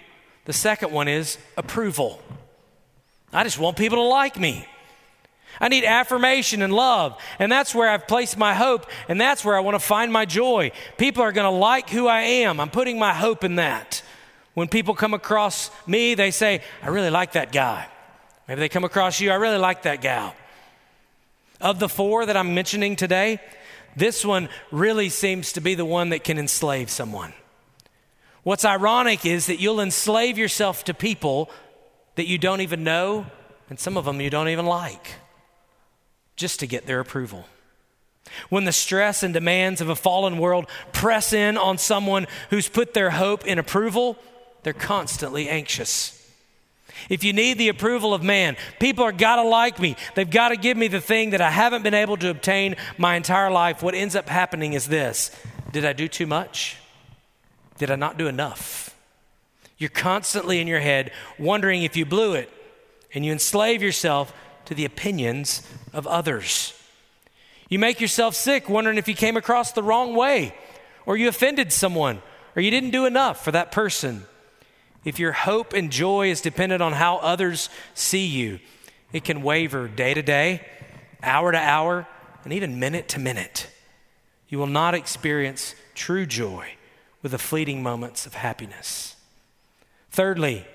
The 0.46 0.54
second 0.54 0.92
one 0.92 1.06
is 1.06 1.36
approval. 1.56 2.22
I 3.30 3.44
just 3.44 3.58
want 3.58 3.76
people 3.76 3.98
to 3.98 4.04
like 4.04 4.38
me. 4.38 4.66
I 5.60 5.68
need 5.68 5.84
affirmation 5.84 6.62
and 6.62 6.72
love. 6.72 7.20
And 7.38 7.50
that's 7.50 7.74
where 7.74 7.88
I've 7.88 8.06
placed 8.06 8.36
my 8.36 8.54
hope, 8.54 8.86
and 9.08 9.20
that's 9.20 9.44
where 9.44 9.56
I 9.56 9.60
want 9.60 9.74
to 9.74 9.80
find 9.80 10.12
my 10.12 10.24
joy. 10.24 10.72
People 10.98 11.22
are 11.22 11.32
going 11.32 11.50
to 11.50 11.58
like 11.58 11.90
who 11.90 12.06
I 12.06 12.20
am. 12.20 12.60
I'm 12.60 12.70
putting 12.70 12.98
my 12.98 13.14
hope 13.14 13.44
in 13.44 13.56
that. 13.56 14.02
When 14.54 14.68
people 14.68 14.94
come 14.94 15.14
across 15.14 15.70
me, 15.86 16.14
they 16.14 16.30
say, 16.30 16.62
I 16.82 16.88
really 16.88 17.10
like 17.10 17.32
that 17.32 17.52
guy. 17.52 17.88
Maybe 18.48 18.60
they 18.60 18.68
come 18.68 18.84
across 18.84 19.20
you, 19.20 19.30
I 19.30 19.34
really 19.34 19.58
like 19.58 19.82
that 19.82 20.00
gal. 20.00 20.34
Of 21.60 21.78
the 21.78 21.88
four 21.88 22.26
that 22.26 22.36
I'm 22.36 22.54
mentioning 22.54 22.96
today, 22.96 23.40
this 23.96 24.24
one 24.24 24.48
really 24.70 25.08
seems 25.08 25.52
to 25.54 25.60
be 25.60 25.74
the 25.74 25.84
one 25.84 26.10
that 26.10 26.22
can 26.22 26.38
enslave 26.38 26.90
someone. 26.90 27.32
What's 28.44 28.64
ironic 28.64 29.26
is 29.26 29.46
that 29.46 29.58
you'll 29.58 29.80
enslave 29.80 30.38
yourself 30.38 30.84
to 30.84 30.94
people 30.94 31.50
that 32.14 32.26
you 32.26 32.38
don't 32.38 32.60
even 32.60 32.84
know, 32.84 33.26
and 33.68 33.78
some 33.80 33.96
of 33.96 34.04
them 34.04 34.20
you 34.20 34.30
don't 34.30 34.48
even 34.48 34.66
like, 34.66 35.14
just 36.36 36.60
to 36.60 36.66
get 36.66 36.86
their 36.86 37.00
approval. 37.00 37.46
When 38.48 38.64
the 38.64 38.72
stress 38.72 39.22
and 39.22 39.32
demands 39.32 39.80
of 39.80 39.88
a 39.88 39.96
fallen 39.96 40.38
world 40.38 40.68
press 40.92 41.32
in 41.32 41.56
on 41.56 41.78
someone 41.78 42.26
who's 42.50 42.68
put 42.68 42.94
their 42.94 43.10
hope 43.10 43.46
in 43.46 43.58
approval, 43.58 44.18
they're 44.62 44.72
constantly 44.72 45.48
anxious. 45.48 46.12
If 47.08 47.24
you 47.24 47.32
need 47.32 47.58
the 47.58 47.68
approval 47.68 48.14
of 48.14 48.22
man, 48.22 48.56
people 48.80 49.04
are 49.04 49.12
got 49.12 49.36
to 49.36 49.42
like 49.42 49.78
me. 49.78 49.96
They've 50.14 50.28
got 50.28 50.48
to 50.48 50.56
give 50.56 50.76
me 50.76 50.88
the 50.88 51.00
thing 51.00 51.30
that 51.30 51.40
I 51.40 51.50
haven't 51.50 51.82
been 51.82 51.94
able 51.94 52.16
to 52.18 52.30
obtain 52.30 52.76
my 52.98 53.16
entire 53.16 53.50
life. 53.50 53.82
What 53.82 53.94
ends 53.94 54.16
up 54.16 54.28
happening 54.28 54.72
is 54.72 54.86
this 54.86 55.30
Did 55.72 55.84
I 55.84 55.92
do 55.92 56.08
too 56.08 56.26
much? 56.26 56.76
Did 57.78 57.90
I 57.90 57.96
not 57.96 58.16
do 58.16 58.26
enough? 58.26 58.96
You're 59.78 59.90
constantly 59.90 60.60
in 60.60 60.66
your 60.66 60.80
head 60.80 61.12
wondering 61.38 61.82
if 61.82 61.96
you 61.96 62.06
blew 62.06 62.32
it, 62.32 62.50
and 63.12 63.24
you 63.24 63.32
enslave 63.32 63.82
yourself 63.82 64.32
to 64.66 64.74
the 64.74 64.84
opinions 64.84 65.62
of 65.92 66.06
others. 66.06 66.72
You 67.68 67.78
make 67.78 68.00
yourself 68.00 68.34
sick 68.34 68.68
wondering 68.68 68.98
if 68.98 69.08
you 69.08 69.14
came 69.14 69.36
across 69.36 69.72
the 69.72 69.82
wrong 69.82 70.14
way, 70.14 70.54
or 71.04 71.16
you 71.16 71.28
offended 71.28 71.72
someone, 71.72 72.22
or 72.54 72.62
you 72.62 72.70
didn't 72.70 72.90
do 72.90 73.06
enough 73.06 73.42
for 73.44 73.52
that 73.52 73.72
person 73.72 74.24
if 75.06 75.20
your 75.20 75.32
hope 75.32 75.72
and 75.72 75.90
joy 75.90 76.30
is 76.30 76.40
dependent 76.40 76.82
on 76.82 76.92
how 76.92 77.18
others 77.18 77.70
see 77.94 78.26
you, 78.26 78.58
it 79.12 79.22
can 79.22 79.40
waver 79.40 79.86
day 79.86 80.12
to 80.12 80.20
day, 80.20 80.66
hour 81.22 81.52
to 81.52 81.58
hour, 81.58 82.08
and 82.42 82.52
even 82.52 82.80
minute 82.80 83.08
to 83.10 83.20
minute. 83.20 83.70
You 84.48 84.58
will 84.58 84.66
not 84.66 84.94
experience 84.94 85.76
true 85.94 86.26
joy 86.26 86.70
with 87.22 87.30
the 87.30 87.38
fleeting 87.38 87.84
moments 87.84 88.26
of 88.26 88.34
happiness. 88.34 89.14
Thirdly, 90.10 90.66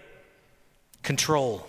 control. 1.03 1.67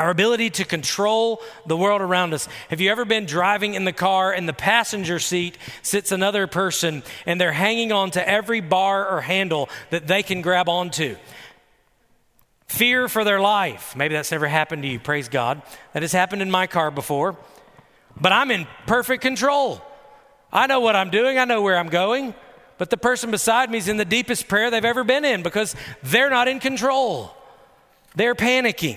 Our 0.00 0.08
ability 0.08 0.48
to 0.48 0.64
control 0.64 1.42
the 1.66 1.76
world 1.76 2.00
around 2.00 2.32
us. 2.32 2.48
Have 2.70 2.80
you 2.80 2.90
ever 2.90 3.04
been 3.04 3.26
driving 3.26 3.74
in 3.74 3.84
the 3.84 3.92
car 3.92 4.32
and 4.32 4.48
the 4.48 4.54
passenger 4.54 5.18
seat 5.18 5.58
sits 5.82 6.10
another 6.10 6.46
person 6.46 7.02
and 7.26 7.38
they're 7.38 7.52
hanging 7.52 7.92
on 7.92 8.10
to 8.12 8.26
every 8.26 8.62
bar 8.62 9.06
or 9.06 9.20
handle 9.20 9.68
that 9.90 10.06
they 10.06 10.22
can 10.22 10.40
grab 10.40 10.70
onto? 10.70 11.16
Fear 12.66 13.08
for 13.08 13.24
their 13.24 13.40
life. 13.40 13.94
Maybe 13.94 14.14
that's 14.14 14.30
never 14.30 14.48
happened 14.48 14.84
to 14.84 14.88
you, 14.88 14.98
praise 14.98 15.28
God. 15.28 15.60
That 15.92 16.00
has 16.00 16.12
happened 16.12 16.40
in 16.40 16.50
my 16.50 16.66
car 16.66 16.90
before. 16.90 17.36
But 18.18 18.32
I'm 18.32 18.50
in 18.50 18.66
perfect 18.86 19.20
control. 19.20 19.82
I 20.50 20.66
know 20.66 20.80
what 20.80 20.96
I'm 20.96 21.10
doing, 21.10 21.36
I 21.38 21.44
know 21.44 21.60
where 21.60 21.76
I'm 21.76 21.90
going. 21.90 22.32
But 22.78 22.88
the 22.88 22.96
person 22.96 23.30
beside 23.30 23.70
me 23.70 23.76
is 23.76 23.86
in 23.86 23.98
the 23.98 24.06
deepest 24.06 24.48
prayer 24.48 24.70
they've 24.70 24.82
ever 24.82 25.04
been 25.04 25.26
in 25.26 25.42
because 25.42 25.76
they're 26.02 26.30
not 26.30 26.48
in 26.48 26.58
control. 26.58 27.36
They're 28.14 28.34
panicking. 28.34 28.96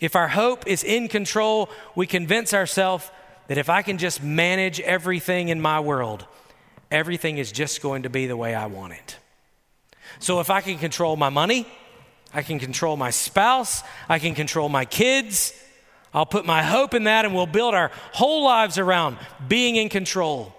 If 0.00 0.16
our 0.16 0.28
hope 0.28 0.66
is 0.66 0.84
in 0.84 1.08
control, 1.08 1.70
we 1.94 2.06
convince 2.06 2.52
ourselves 2.52 3.10
that 3.48 3.58
if 3.58 3.68
I 3.68 3.82
can 3.82 3.98
just 3.98 4.22
manage 4.22 4.80
everything 4.80 5.48
in 5.48 5.60
my 5.60 5.80
world, 5.80 6.26
everything 6.90 7.38
is 7.38 7.52
just 7.52 7.82
going 7.82 8.02
to 8.02 8.10
be 8.10 8.26
the 8.26 8.36
way 8.36 8.54
I 8.54 8.66
want 8.66 8.94
it. 8.94 9.18
So 10.18 10.40
if 10.40 10.50
I 10.50 10.60
can 10.60 10.78
control 10.78 11.16
my 11.16 11.28
money, 11.28 11.66
I 12.32 12.42
can 12.42 12.58
control 12.58 12.96
my 12.96 13.10
spouse, 13.10 13.82
I 14.08 14.18
can 14.18 14.34
control 14.34 14.68
my 14.68 14.84
kids, 14.84 15.52
I'll 16.12 16.26
put 16.26 16.46
my 16.46 16.62
hope 16.62 16.94
in 16.94 17.04
that 17.04 17.24
and 17.24 17.34
we'll 17.34 17.46
build 17.46 17.74
our 17.74 17.90
whole 18.12 18.44
lives 18.44 18.78
around 18.78 19.18
being 19.48 19.76
in 19.76 19.88
control. 19.88 20.54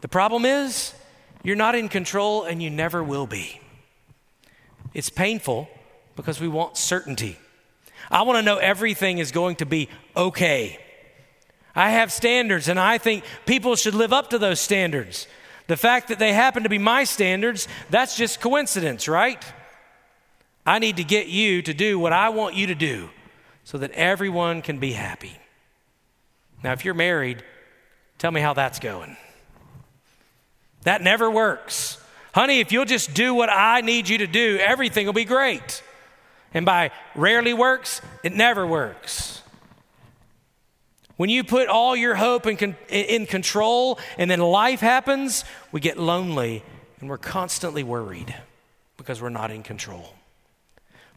The 0.00 0.08
problem 0.08 0.44
is, 0.44 0.94
you're 1.42 1.56
not 1.56 1.74
in 1.74 1.88
control 1.88 2.44
and 2.44 2.62
you 2.62 2.70
never 2.70 3.02
will 3.02 3.26
be. 3.26 3.60
It's 4.94 5.10
painful 5.10 5.68
because 6.16 6.40
we 6.40 6.48
want 6.48 6.76
certainty. 6.76 7.38
I 8.10 8.22
want 8.22 8.38
to 8.38 8.42
know 8.42 8.56
everything 8.56 9.18
is 9.18 9.32
going 9.32 9.56
to 9.56 9.66
be 9.66 9.88
okay. 10.16 10.78
I 11.74 11.90
have 11.90 12.10
standards, 12.10 12.68
and 12.68 12.80
I 12.80 12.98
think 12.98 13.24
people 13.46 13.76
should 13.76 13.94
live 13.94 14.12
up 14.12 14.30
to 14.30 14.38
those 14.38 14.60
standards. 14.60 15.26
The 15.68 15.76
fact 15.76 16.08
that 16.08 16.18
they 16.18 16.32
happen 16.32 16.62
to 16.62 16.68
be 16.68 16.78
my 16.78 17.04
standards, 17.04 17.68
that's 17.90 18.16
just 18.16 18.40
coincidence, 18.40 19.06
right? 19.06 19.44
I 20.66 20.78
need 20.78 20.96
to 20.96 21.04
get 21.04 21.28
you 21.28 21.62
to 21.62 21.74
do 21.74 21.98
what 21.98 22.12
I 22.12 22.30
want 22.30 22.54
you 22.54 22.66
to 22.68 22.74
do 22.74 23.10
so 23.64 23.78
that 23.78 23.90
everyone 23.92 24.62
can 24.62 24.78
be 24.78 24.92
happy. 24.92 25.38
Now, 26.64 26.72
if 26.72 26.84
you're 26.84 26.94
married, 26.94 27.44
tell 28.18 28.30
me 28.30 28.40
how 28.40 28.54
that's 28.54 28.78
going. 28.78 29.16
That 30.82 31.02
never 31.02 31.30
works. 31.30 32.02
Honey, 32.34 32.60
if 32.60 32.72
you'll 32.72 32.84
just 32.84 33.14
do 33.14 33.34
what 33.34 33.50
I 33.50 33.82
need 33.82 34.08
you 34.08 34.18
to 34.18 34.26
do, 34.26 34.58
everything 34.58 35.06
will 35.06 35.12
be 35.12 35.24
great. 35.24 35.82
And 36.54 36.64
by 36.64 36.90
rarely 37.14 37.52
works, 37.54 38.00
it 38.22 38.32
never 38.32 38.66
works. 38.66 39.42
When 41.16 41.30
you 41.30 41.42
put 41.42 41.68
all 41.68 41.96
your 41.96 42.14
hope 42.14 42.46
in, 42.46 42.56
con- 42.56 42.76
in 42.88 43.26
control 43.26 43.98
and 44.16 44.30
then 44.30 44.38
life 44.40 44.80
happens, 44.80 45.44
we 45.72 45.80
get 45.80 45.98
lonely 45.98 46.62
and 47.00 47.10
we're 47.10 47.18
constantly 47.18 47.82
worried 47.82 48.34
because 48.96 49.20
we're 49.20 49.28
not 49.28 49.50
in 49.50 49.64
control. 49.64 50.14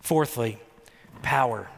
Fourthly, 0.02 0.58
power. 1.22 1.70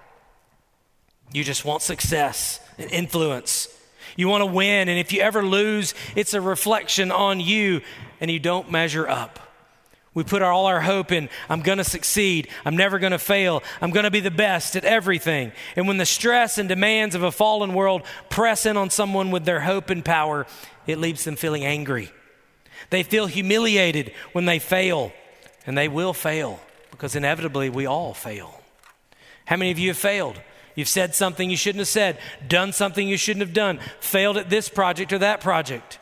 You 1.33 1.43
just 1.43 1.65
want 1.65 1.81
success 1.81 2.61
and 2.77 2.89
influence. 2.91 3.67
You 4.15 4.29
want 4.29 4.41
to 4.41 4.45
win, 4.45 4.87
and 4.87 4.99
if 4.99 5.11
you 5.11 5.21
ever 5.21 5.43
lose, 5.43 5.93
it's 6.15 6.33
a 6.33 6.41
reflection 6.41 7.11
on 7.11 7.39
you 7.39 7.81
and 8.21 8.31
you 8.31 8.39
don't 8.39 8.71
measure 8.71 9.07
up. 9.07 9.39
We 10.13 10.23
put 10.23 10.43
all 10.43 10.67
our 10.67 10.81
hope 10.81 11.11
in, 11.11 11.27
I'm 11.49 11.61
going 11.61 11.79
to 11.79 11.83
succeed. 11.83 12.47
I'm 12.65 12.77
never 12.77 12.99
going 12.99 13.13
to 13.13 13.19
fail. 13.19 13.63
I'm 13.81 13.89
going 13.89 14.03
to 14.03 14.11
be 14.11 14.19
the 14.19 14.29
best 14.29 14.75
at 14.75 14.85
everything. 14.85 15.51
And 15.75 15.87
when 15.87 15.97
the 15.97 16.05
stress 16.05 16.59
and 16.59 16.69
demands 16.69 17.15
of 17.15 17.23
a 17.23 17.31
fallen 17.31 17.73
world 17.73 18.03
press 18.29 18.65
in 18.65 18.77
on 18.77 18.91
someone 18.91 19.31
with 19.31 19.45
their 19.45 19.61
hope 19.61 19.89
and 19.89 20.05
power, 20.05 20.45
it 20.85 20.99
leaves 20.99 21.23
them 21.23 21.35
feeling 21.35 21.65
angry. 21.65 22.11
They 22.91 23.01
feel 23.01 23.25
humiliated 23.25 24.13
when 24.33 24.45
they 24.45 24.59
fail, 24.59 25.13
and 25.65 25.75
they 25.75 25.87
will 25.87 26.13
fail 26.13 26.59
because 26.91 27.15
inevitably 27.15 27.69
we 27.69 27.87
all 27.87 28.13
fail. 28.13 28.61
How 29.45 29.57
many 29.57 29.71
of 29.71 29.79
you 29.79 29.89
have 29.89 29.97
failed? 29.97 30.39
You've 30.75 30.87
said 30.87 31.15
something 31.15 31.49
you 31.49 31.57
shouldn't 31.57 31.79
have 31.79 31.87
said, 31.87 32.19
done 32.47 32.71
something 32.71 33.07
you 33.07 33.17
shouldn't 33.17 33.45
have 33.45 33.53
done, 33.53 33.79
failed 33.99 34.37
at 34.37 34.49
this 34.49 34.69
project 34.69 35.11
or 35.11 35.19
that 35.19 35.41
project. 35.41 35.99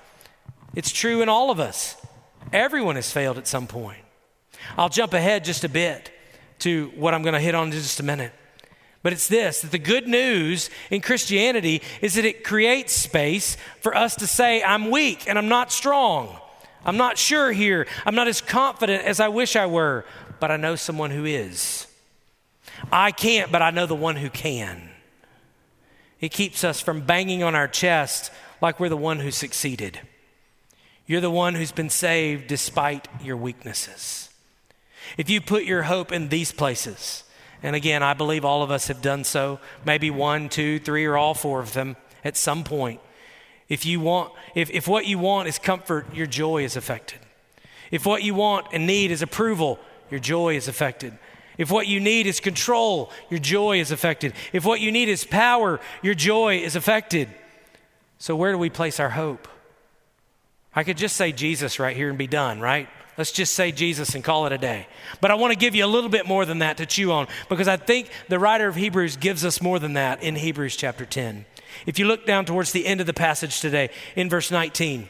It's 0.75 0.91
true 0.91 1.21
in 1.21 1.29
all 1.29 1.49
of 1.49 1.59
us. 1.59 1.95
Everyone 2.53 2.95
has 2.95 3.11
failed 3.11 3.37
at 3.37 3.47
some 3.47 3.67
point. 3.67 4.00
I'll 4.77 4.89
jump 4.89 5.13
ahead 5.13 5.43
just 5.43 5.63
a 5.63 5.69
bit 5.69 6.11
to 6.59 6.91
what 6.95 7.13
I'm 7.13 7.23
going 7.23 7.33
to 7.33 7.39
hit 7.39 7.55
on 7.55 7.67
in 7.67 7.73
just 7.73 7.99
a 7.99 8.03
minute. 8.03 8.31
But 9.03 9.13
it's 9.13 9.27
this 9.27 9.61
that 9.61 9.71
the 9.71 9.79
good 9.79 10.07
news 10.07 10.69
in 10.89 11.01
Christianity 11.01 11.81
is 12.01 12.15
that 12.15 12.25
it 12.25 12.43
creates 12.43 12.93
space 12.93 13.57
for 13.81 13.95
us 13.95 14.15
to 14.15 14.27
say, 14.27 14.61
I'm 14.61 14.91
weak 14.91 15.27
and 15.27 15.37
I'm 15.37 15.49
not 15.49 15.71
strong. 15.71 16.37
I'm 16.85 16.97
not 16.97 17.17
sure 17.17 17.51
here. 17.51 17.87
I'm 18.05 18.15
not 18.15 18.27
as 18.27 18.41
confident 18.41 19.03
as 19.03 19.19
I 19.19 19.27
wish 19.27 19.55
I 19.55 19.65
were, 19.65 20.05
but 20.39 20.51
I 20.51 20.57
know 20.57 20.75
someone 20.75 21.11
who 21.11 21.25
is. 21.25 21.87
I 22.91 23.11
can't, 23.11 23.51
but 23.51 23.61
I 23.61 23.71
know 23.71 23.85
the 23.85 23.95
one 23.95 24.15
who 24.15 24.29
can. 24.29 24.89
It 26.19 26.31
keeps 26.31 26.63
us 26.63 26.79
from 26.79 27.01
banging 27.01 27.43
on 27.43 27.55
our 27.55 27.67
chest 27.67 28.31
like 28.61 28.79
we're 28.79 28.89
the 28.89 28.97
one 28.97 29.19
who 29.19 29.31
succeeded. 29.31 29.99
You're 31.07 31.21
the 31.21 31.31
one 31.31 31.55
who's 31.55 31.71
been 31.71 31.89
saved 31.89 32.47
despite 32.47 33.07
your 33.23 33.37
weaknesses. 33.37 34.30
If 35.17 35.29
you 35.29 35.41
put 35.41 35.63
your 35.63 35.83
hope 35.83 36.11
in 36.11 36.29
these 36.29 36.51
places, 36.51 37.23
and 37.63 37.75
again, 37.75 38.01
I 38.03 38.13
believe 38.13 38.43
all 38.43 38.63
of 38.63 38.71
us 38.71 38.87
have 38.87 39.01
done 39.01 39.23
so, 39.23 39.59
maybe 39.85 40.09
one, 40.09 40.49
two, 40.49 40.79
three, 40.79 41.05
or 41.05 41.17
all 41.17 41.33
four 41.33 41.59
of 41.59 41.73
them 41.73 41.95
at 42.23 42.37
some 42.37 42.63
point. 42.63 42.99
If 43.69 43.85
you 43.85 43.99
want, 43.99 44.33
if, 44.55 44.69
if 44.71 44.87
what 44.87 45.05
you 45.05 45.17
want 45.17 45.47
is 45.47 45.57
comfort, 45.57 46.13
your 46.13 46.27
joy 46.27 46.63
is 46.63 46.75
affected. 46.75 47.19
If 47.91 48.05
what 48.05 48.23
you 48.23 48.33
want 48.33 48.67
and 48.73 48.87
need 48.87 49.11
is 49.11 49.21
approval, 49.21 49.79
your 50.09 50.19
joy 50.19 50.55
is 50.55 50.67
affected. 50.67 51.17
If 51.57 51.69
what 51.69 51.87
you 51.87 51.99
need 51.99 52.25
is 52.25 52.39
control, 52.39 53.11
your 53.29 53.39
joy 53.39 53.79
is 53.79 53.91
affected. 53.91 54.33
If 54.51 54.65
what 54.65 54.81
you 54.81 54.91
need 54.91 55.09
is 55.09 55.23
power, 55.23 55.79
your 56.01 56.15
joy 56.15 56.57
is 56.57 56.75
affected. 56.75 57.29
So, 58.17 58.35
where 58.35 58.51
do 58.51 58.57
we 58.57 58.69
place 58.69 58.99
our 58.99 59.09
hope? 59.09 59.47
I 60.75 60.83
could 60.83 60.97
just 60.97 61.15
say 61.15 61.31
Jesus 61.31 61.79
right 61.79 61.95
here 61.95 62.09
and 62.09 62.17
be 62.17 62.27
done, 62.27 62.59
right? 62.59 62.87
Let's 63.17 63.31
just 63.31 63.53
say 63.53 63.71
Jesus 63.71 64.15
and 64.15 64.23
call 64.23 64.45
it 64.45 64.51
a 64.51 64.57
day. 64.57 64.87
But 65.19 65.31
I 65.31 65.35
want 65.35 65.51
to 65.51 65.59
give 65.59 65.75
you 65.75 65.85
a 65.85 65.87
little 65.87 66.09
bit 66.09 66.25
more 66.25 66.45
than 66.45 66.59
that 66.59 66.77
to 66.77 66.85
chew 66.85 67.11
on 67.11 67.27
because 67.49 67.67
I 67.67 67.77
think 67.77 68.09
the 68.29 68.39
writer 68.39 68.67
of 68.67 68.75
Hebrews 68.75 69.17
gives 69.17 69.43
us 69.43 69.61
more 69.61 69.79
than 69.79 69.93
that 69.93 70.23
in 70.23 70.35
Hebrews 70.35 70.75
chapter 70.75 71.05
10. 71.05 71.45
If 71.85 71.99
you 71.99 72.05
look 72.05 72.25
down 72.25 72.45
towards 72.45 72.71
the 72.71 72.85
end 72.85 73.01
of 73.01 73.07
the 73.07 73.13
passage 73.13 73.59
today 73.59 73.89
in 74.15 74.29
verse 74.29 74.49
19, 74.49 75.09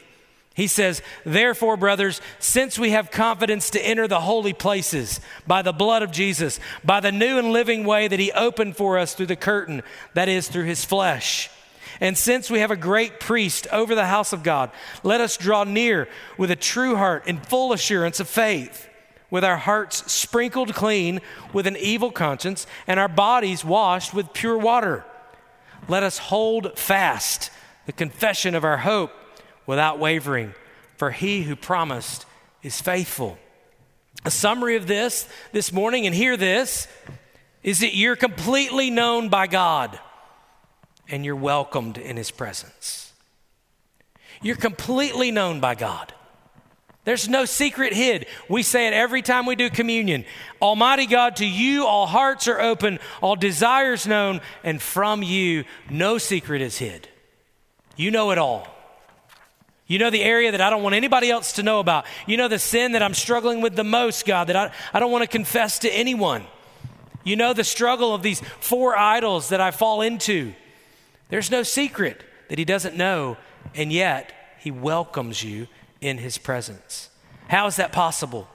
he 0.54 0.66
says, 0.66 1.00
Therefore, 1.24 1.76
brothers, 1.76 2.20
since 2.38 2.78
we 2.78 2.90
have 2.90 3.10
confidence 3.10 3.70
to 3.70 3.80
enter 3.80 4.06
the 4.06 4.20
holy 4.20 4.52
places 4.52 5.20
by 5.46 5.62
the 5.62 5.72
blood 5.72 6.02
of 6.02 6.10
Jesus, 6.10 6.60
by 6.84 7.00
the 7.00 7.12
new 7.12 7.38
and 7.38 7.52
living 7.52 7.84
way 7.84 8.08
that 8.08 8.20
he 8.20 8.32
opened 8.32 8.76
for 8.76 8.98
us 8.98 9.14
through 9.14 9.26
the 9.26 9.36
curtain, 9.36 9.82
that 10.14 10.28
is, 10.28 10.48
through 10.48 10.64
his 10.64 10.84
flesh 10.84 11.48
and 12.00 12.16
since 12.16 12.50
we 12.50 12.60
have 12.60 12.70
a 12.70 12.76
great 12.76 13.20
priest 13.20 13.66
over 13.72 13.94
the 13.94 14.06
house 14.06 14.32
of 14.32 14.42
God, 14.42 14.70
let 15.02 15.20
us 15.20 15.36
draw 15.36 15.64
near 15.64 16.08
with 16.38 16.50
a 16.50 16.56
true 16.56 16.96
heart 16.96 17.24
and 17.26 17.44
full 17.46 17.72
assurance 17.72 18.20
of 18.20 18.28
faith, 18.28 18.88
with 19.30 19.44
our 19.44 19.56
hearts 19.56 20.10
sprinkled 20.12 20.74
clean 20.74 21.20
with 21.52 21.66
an 21.66 21.76
evil 21.76 22.10
conscience 22.10 22.66
and 22.86 23.00
our 23.00 23.08
bodies 23.08 23.64
washed 23.64 24.12
with 24.12 24.32
pure 24.32 24.58
water. 24.58 25.04
Let 25.88 26.02
us 26.02 26.18
hold 26.18 26.78
fast 26.78 27.50
the 27.86 27.92
confession 27.92 28.54
of 28.54 28.64
our 28.64 28.78
hope 28.78 29.12
without 29.66 29.98
wavering, 29.98 30.54
for 30.96 31.10
he 31.10 31.42
who 31.42 31.56
promised 31.56 32.26
is 32.62 32.80
faithful. 32.80 33.38
A 34.24 34.30
summary 34.30 34.76
of 34.76 34.86
this 34.86 35.28
this 35.50 35.72
morning, 35.72 36.06
and 36.06 36.14
hear 36.14 36.36
this, 36.36 36.86
is 37.62 37.80
that 37.80 37.94
you're 37.94 38.16
completely 38.16 38.90
known 38.90 39.28
by 39.28 39.46
God 39.46 39.98
and 41.08 41.24
you're 41.24 41.36
welcomed 41.36 41.98
in 41.98 42.16
His 42.16 42.30
presence. 42.30 43.12
You're 44.40 44.56
completely 44.56 45.30
known 45.30 45.60
by 45.60 45.74
God. 45.74 46.12
There's 47.04 47.28
no 47.28 47.44
secret 47.44 47.92
hid. 47.92 48.26
We 48.48 48.62
say 48.62 48.86
it 48.86 48.92
every 48.92 49.22
time 49.22 49.44
we 49.44 49.56
do 49.56 49.70
communion. 49.70 50.24
Almighty 50.60 51.06
God, 51.06 51.36
to 51.36 51.46
you 51.46 51.84
all 51.84 52.06
hearts 52.06 52.46
are 52.46 52.60
open, 52.60 53.00
all 53.20 53.34
desires 53.34 54.06
known, 54.06 54.40
and 54.62 54.80
from 54.80 55.22
you 55.22 55.64
no 55.90 56.18
secret 56.18 56.62
is 56.62 56.78
hid. 56.78 57.08
You 57.96 58.12
know 58.12 58.30
it 58.30 58.38
all. 58.38 58.68
You 59.88 59.98
know 59.98 60.10
the 60.10 60.22
area 60.22 60.52
that 60.52 60.60
I 60.60 60.70
don't 60.70 60.82
want 60.82 60.94
anybody 60.94 61.28
else 61.28 61.52
to 61.54 61.64
know 61.64 61.80
about. 61.80 62.06
You 62.26 62.36
know 62.36 62.48
the 62.48 62.58
sin 62.58 62.92
that 62.92 63.02
I'm 63.02 63.14
struggling 63.14 63.60
with 63.60 63.74
the 63.74 63.84
most, 63.84 64.24
God, 64.24 64.46
that 64.46 64.56
I, 64.56 64.72
I 64.94 65.00
don't 65.00 65.10
want 65.10 65.22
to 65.22 65.28
confess 65.28 65.80
to 65.80 65.90
anyone. 65.90 66.44
You 67.24 67.36
know 67.36 67.52
the 67.52 67.64
struggle 67.64 68.14
of 68.14 68.22
these 68.22 68.40
four 68.60 68.96
idols 68.96 69.48
that 69.50 69.60
I 69.60 69.72
fall 69.72 70.02
into. 70.02 70.54
There's 71.32 71.50
no 71.50 71.62
secret 71.62 72.22
that 72.50 72.58
he 72.58 72.66
doesn't 72.66 72.94
know, 72.94 73.38
and 73.74 73.90
yet 73.90 74.34
he 74.58 74.70
welcomes 74.70 75.42
you 75.42 75.66
in 76.02 76.18
his 76.18 76.36
presence. 76.36 77.08
How 77.48 77.66
is 77.66 77.76
that 77.76 77.90
possible? 77.90 78.48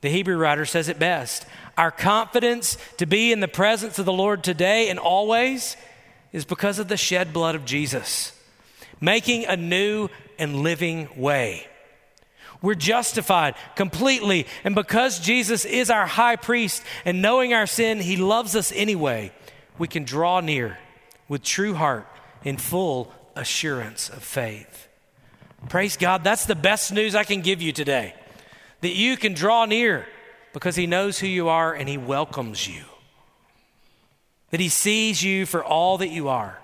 The 0.00 0.08
Hebrew 0.08 0.36
writer 0.36 0.64
says 0.64 0.88
it 0.88 0.98
best. 0.98 1.46
Our 1.78 1.92
confidence 1.92 2.76
to 2.96 3.06
be 3.06 3.30
in 3.30 3.38
the 3.38 3.46
presence 3.46 4.00
of 4.00 4.06
the 4.06 4.12
Lord 4.12 4.42
today 4.42 4.88
and 4.88 4.98
always 4.98 5.76
is 6.32 6.44
because 6.44 6.80
of 6.80 6.88
the 6.88 6.96
shed 6.96 7.32
blood 7.32 7.54
of 7.54 7.64
Jesus, 7.64 8.32
making 9.00 9.46
a 9.46 9.56
new 9.56 10.08
and 10.36 10.64
living 10.64 11.08
way. 11.16 11.68
We're 12.60 12.74
justified 12.74 13.54
completely. 13.76 14.48
And 14.64 14.74
because 14.74 15.20
Jesus 15.20 15.64
is 15.64 15.90
our 15.90 16.06
high 16.06 16.34
priest 16.34 16.82
and 17.04 17.22
knowing 17.22 17.54
our 17.54 17.68
sin, 17.68 18.00
he 18.00 18.16
loves 18.16 18.56
us 18.56 18.72
anyway, 18.74 19.30
we 19.78 19.86
can 19.86 20.02
draw 20.02 20.40
near 20.40 20.76
with 21.30 21.42
true 21.44 21.74
heart 21.74 22.08
in 22.44 22.58
full 22.58 23.10
assurance 23.36 24.10
of 24.10 24.22
faith. 24.22 24.88
Praise 25.68 25.96
God. 25.96 26.24
That's 26.24 26.44
the 26.44 26.56
best 26.56 26.92
news 26.92 27.14
I 27.14 27.22
can 27.22 27.40
give 27.40 27.62
you 27.62 27.72
today. 27.72 28.14
That 28.80 28.96
you 28.96 29.16
can 29.16 29.32
draw 29.32 29.64
near 29.64 30.06
because 30.52 30.74
He 30.74 30.86
knows 30.86 31.20
who 31.20 31.28
you 31.28 31.48
are 31.48 31.72
and 31.72 31.88
He 31.88 31.96
welcomes 31.96 32.66
you. 32.66 32.82
That 34.50 34.58
He 34.58 34.68
sees 34.68 35.22
you 35.22 35.46
for 35.46 35.62
all 35.64 35.98
that 35.98 36.08
you 36.08 36.28
are 36.28 36.58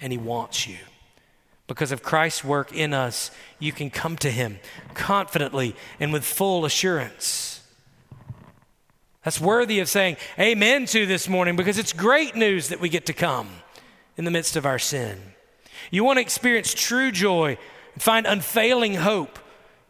and 0.00 0.12
He 0.12 0.18
wants 0.18 0.66
you. 0.66 0.78
Because 1.66 1.92
of 1.92 2.02
Christ's 2.02 2.42
work 2.42 2.72
in 2.72 2.94
us, 2.94 3.30
you 3.58 3.72
can 3.72 3.90
come 3.90 4.16
to 4.18 4.30
Him 4.30 4.60
confidently 4.94 5.76
and 6.00 6.10
with 6.10 6.24
full 6.24 6.64
assurance. 6.64 7.60
That's 9.24 9.40
worthy 9.40 9.80
of 9.80 9.90
saying 9.90 10.16
amen 10.38 10.86
to 10.86 11.04
this 11.04 11.28
morning 11.28 11.56
because 11.56 11.76
it's 11.76 11.92
great 11.92 12.34
news 12.34 12.68
that 12.68 12.80
we 12.80 12.88
get 12.88 13.06
to 13.06 13.12
come 13.12 13.48
in 14.16 14.24
the 14.24 14.30
midst 14.30 14.56
of 14.56 14.66
our 14.66 14.78
sin. 14.78 15.18
You 15.90 16.04
want 16.04 16.16
to 16.18 16.22
experience 16.22 16.74
true 16.74 17.10
joy 17.10 17.58
and 17.94 18.02
find 18.02 18.26
unfailing 18.26 18.94
hope, 18.94 19.38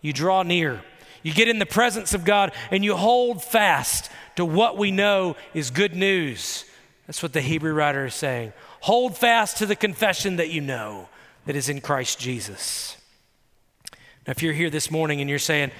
you 0.00 0.12
draw 0.12 0.42
near. 0.42 0.82
You 1.22 1.32
get 1.32 1.48
in 1.48 1.58
the 1.58 1.66
presence 1.66 2.14
of 2.14 2.24
God 2.24 2.52
and 2.70 2.84
you 2.84 2.96
hold 2.96 3.42
fast 3.42 4.10
to 4.36 4.44
what 4.44 4.78
we 4.78 4.90
know 4.90 5.36
is 5.54 5.70
good 5.70 5.94
news. 5.94 6.64
That's 7.06 7.22
what 7.22 7.32
the 7.32 7.40
Hebrew 7.40 7.72
writer 7.72 8.06
is 8.06 8.14
saying. 8.14 8.52
Hold 8.80 9.16
fast 9.16 9.56
to 9.58 9.66
the 9.66 9.76
confession 9.76 10.36
that 10.36 10.50
you 10.50 10.60
know 10.60 11.08
that 11.46 11.56
is 11.56 11.68
in 11.68 11.80
Christ 11.80 12.20
Jesus. 12.20 12.96
Now, 14.26 14.32
if 14.32 14.42
you're 14.42 14.52
here 14.52 14.70
this 14.70 14.90
morning 14.90 15.20
and 15.20 15.30
you're 15.30 15.38
saying, 15.38 15.70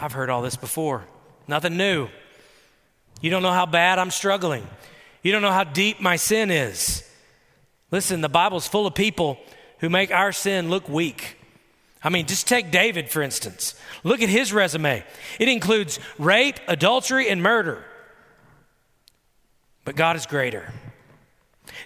I've 0.00 0.12
heard 0.12 0.30
all 0.30 0.42
this 0.42 0.56
before, 0.56 1.04
nothing 1.46 1.76
new. 1.76 2.08
You 3.20 3.30
don't 3.30 3.42
know 3.42 3.52
how 3.52 3.66
bad 3.66 3.98
I'm 3.98 4.10
struggling. 4.10 4.66
You 5.22 5.32
don't 5.32 5.42
know 5.42 5.52
how 5.52 5.64
deep 5.64 6.00
my 6.00 6.16
sin 6.16 6.50
is. 6.50 7.05
Listen, 7.90 8.20
the 8.20 8.28
Bible's 8.28 8.66
full 8.66 8.86
of 8.86 8.94
people 8.94 9.38
who 9.78 9.88
make 9.88 10.10
our 10.10 10.32
sin 10.32 10.70
look 10.70 10.88
weak. 10.88 11.38
I 12.02 12.08
mean, 12.08 12.26
just 12.26 12.46
take 12.46 12.70
David, 12.70 13.10
for 13.10 13.22
instance. 13.22 13.74
Look 14.04 14.22
at 14.22 14.28
his 14.28 14.52
resume. 14.52 15.04
It 15.38 15.48
includes 15.48 15.98
rape, 16.18 16.60
adultery, 16.68 17.28
and 17.28 17.42
murder. 17.42 17.84
But 19.84 19.96
God 19.96 20.16
is 20.16 20.26
greater. 20.26 20.72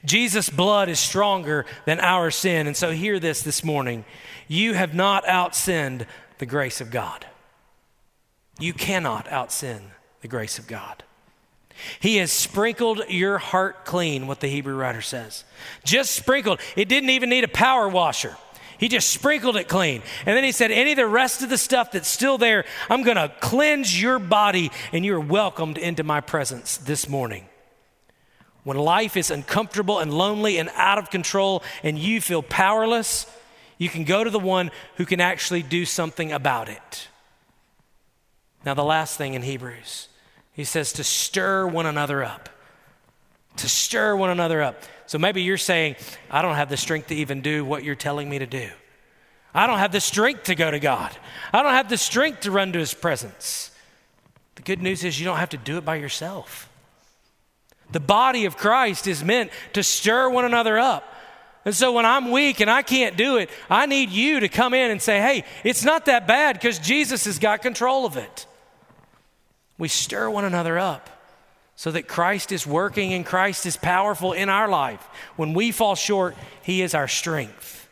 Jesus' 0.05 0.49
blood 0.49 0.89
is 0.89 0.99
stronger 0.99 1.67
than 1.85 2.01
our 2.01 2.31
sin. 2.31 2.67
And 2.67 2.77
so, 2.77 2.93
hear 2.93 3.19
this 3.19 3.43
this 3.43 3.65
morning. 3.65 4.05
You 4.49 4.75
have 4.75 4.95
not 4.95 5.25
outsinned 5.25 6.07
the 6.39 6.47
grace 6.47 6.81
of 6.81 6.91
God. 6.91 7.27
You 8.59 8.73
cannot 8.73 9.27
outsin 9.27 9.81
the 10.21 10.29
grace 10.29 10.59
of 10.59 10.67
God. 10.67 11.03
He 12.01 12.17
has 12.17 12.33
sprinkled 12.33 13.03
your 13.09 13.39
heart 13.39 13.85
clean, 13.85 14.27
what 14.27 14.41
the 14.41 14.49
Hebrew 14.49 14.75
writer 14.75 15.03
says. 15.03 15.45
Just 15.85 16.13
sprinkled. 16.13 16.61
It 16.77 16.89
didn't 16.89 17.11
even 17.11 17.31
need 17.31 17.45
a 17.45 17.49
power 17.49 17.89
washer. 17.89 18.37
He 18.79 18.89
just 18.89 19.11
sprinkled 19.11 19.57
it 19.57 19.69
clean. 19.69 20.03
And 20.25 20.35
then 20.35 20.43
he 20.43 20.53
said, 20.53 20.71
Any 20.71 20.93
of 20.93 20.97
the 20.97 21.07
rest 21.07 21.43
of 21.43 21.51
the 21.51 21.59
stuff 21.59 21.93
that's 21.93 22.09
still 22.09 22.39
there, 22.39 22.65
I'm 22.89 23.03
going 23.03 23.19
to 23.19 23.31
cleanse 23.41 24.01
your 24.01 24.19
body, 24.19 24.71
and 24.93 25.05
you're 25.05 25.21
welcomed 25.21 25.77
into 25.77 26.03
my 26.03 26.23
presence 26.23 26.79
this 26.79 27.07
morning. 27.07 27.47
When 28.65 28.79
life 28.79 29.17
is 29.17 29.31
uncomfortable 29.31 29.99
and 29.99 30.13
lonely 30.13 30.59
and 30.59 30.71
out 30.75 30.99
of 30.99 31.11
control, 31.11 31.63
and 31.83 31.99
you 31.99 32.21
feel 32.23 32.43
powerless, 32.43 33.27
you 33.77 33.89
can 33.89 34.05
go 34.05 34.25
to 34.25 34.31
the 34.31 34.39
one 34.39 34.71
who 34.97 35.05
can 35.05 35.21
actually 35.21 35.63
do 35.63 35.85
something 35.85 36.33
about 36.33 36.69
it. 36.69 37.09
Now, 38.65 38.75
the 38.75 38.85
last 38.85 39.17
thing 39.17 39.35
in 39.35 39.43
Hebrews 39.43 40.09
he 40.61 40.65
says 40.65 40.93
to 40.95 41.05
stir 41.05 41.67
one 41.67 41.87
another 41.87 42.23
up. 42.23 42.49
To 43.57 43.69
stir 43.69 44.15
one 44.15 44.31
another 44.31 44.63
up. 44.63 44.83
So 45.07 45.19
maybe 45.19 45.43
you're 45.43 45.57
saying, 45.57 45.97
I 46.31 46.43
don't 46.43 46.55
have 46.55 46.69
the 46.69 46.77
strength 46.77 47.09
to 47.09 47.15
even 47.15 47.41
do 47.41 47.65
what 47.65 47.83
you're 47.83 47.95
telling 47.95 48.29
me 48.29 48.39
to 48.39 48.47
do. 48.47 48.69
I 49.55 49.67
don't 49.67 49.79
have 49.79 49.91
the 49.91 50.01
strength 50.01 50.45
to 50.45 50.55
go 50.55 50.71
to 50.71 50.79
God. 50.79 51.11
I 51.53 51.63
don't 51.63 51.73
have 51.73 51.89
the 51.89 51.97
strength 51.97 52.41
to 52.41 52.51
run 52.51 52.73
to 52.75 52.79
His 52.79 52.95
presence. 52.95 53.71
The 54.55 54.63
good 54.63 54.83
news 54.83 55.03
is 55.03 55.19
you 55.19 55.25
don't 55.25 55.39
have 55.39 55.49
to 55.49 55.57
do 55.57 55.79
it 55.79 55.85
by 55.85 55.97
yourself. 55.97 56.69
The 57.91 58.01
body 58.01 58.45
of 58.45 58.57
Christ 58.57 59.07
is 59.07 59.25
meant 59.25 59.51
to 59.73 59.83
stir 59.83 60.29
one 60.29 60.45
another 60.45 60.79
up. 60.79 61.05
And 61.65 61.75
so 61.75 61.93
when 61.93 62.07
I'm 62.07 62.31
weak 62.31 62.61
and 62.61 62.71
I 62.71 62.83
can't 62.83 63.17
do 63.17 63.39
it, 63.39 63.51
I 63.69 63.87
need 63.87 64.11
you 64.11 64.41
to 64.41 64.49
come 64.49 64.75
in 64.75 64.91
and 64.91 65.01
say, 65.01 65.21
hey, 65.21 65.45
it's 65.65 65.85
not 65.85 66.05
that 66.07 66.27
bad 66.27 66.55
because 66.55 66.79
Jesus 66.79 67.25
has 67.25 67.39
got 67.39 67.63
control 67.63 68.07
of 68.07 68.17
it 68.17 68.47
we 69.81 69.89
stir 69.89 70.29
one 70.29 70.45
another 70.45 70.79
up 70.79 71.09
so 71.75 71.91
that 71.91 72.07
Christ 72.07 72.53
is 72.53 72.67
working 72.67 73.15
and 73.15 73.25
Christ 73.25 73.65
is 73.65 73.79
powerful 73.79 74.35
in 74.35 74.51
our 74.51 74.69
life. 74.69 75.03
When 75.37 75.55
we 75.55 75.73
fall 75.73 75.95
short, 75.95 76.37
He 76.63 76.83
is 76.83 76.95
our 76.95 77.09
strength. 77.09 77.89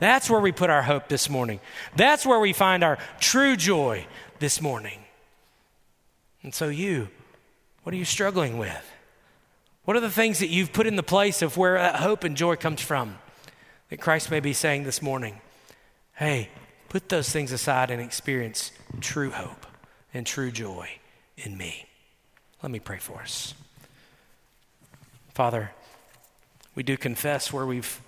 That's 0.00 0.28
where 0.28 0.40
we 0.40 0.50
put 0.50 0.68
our 0.68 0.82
hope 0.82 1.08
this 1.08 1.30
morning. 1.30 1.60
That's 1.94 2.26
where 2.26 2.40
we 2.40 2.52
find 2.52 2.82
our 2.82 2.98
true 3.20 3.56
joy 3.56 4.06
this 4.40 4.60
morning. 4.60 4.98
And 6.42 6.52
so, 6.52 6.68
you, 6.68 7.08
what 7.84 7.94
are 7.94 7.98
you 7.98 8.04
struggling 8.04 8.58
with? 8.58 8.92
What 9.84 9.96
are 9.96 10.00
the 10.00 10.10
things 10.10 10.40
that 10.40 10.48
you've 10.48 10.72
put 10.72 10.88
in 10.88 10.96
the 10.96 11.02
place 11.04 11.40
of 11.40 11.56
where 11.56 11.78
that 11.78 11.96
hope 11.96 12.24
and 12.24 12.36
joy 12.36 12.56
comes 12.56 12.80
from? 12.80 13.16
That 13.90 14.00
Christ 14.00 14.30
may 14.30 14.40
be 14.40 14.52
saying 14.52 14.82
this 14.82 15.00
morning, 15.00 15.40
hey, 16.16 16.48
put 16.88 17.08
those 17.08 17.30
things 17.30 17.52
aside 17.52 17.92
and 17.92 18.02
experience 18.02 18.72
true 19.00 19.30
hope 19.30 19.66
and 20.12 20.26
true 20.26 20.50
joy 20.50 20.90
in 21.38 21.56
me. 21.56 21.86
Let 22.62 22.70
me 22.70 22.78
pray 22.78 22.98
for 22.98 23.20
us. 23.20 23.54
Father, 25.34 25.70
we 26.74 26.82
do 26.82 26.96
confess 26.96 27.52
where 27.52 27.66
we've 27.66 28.00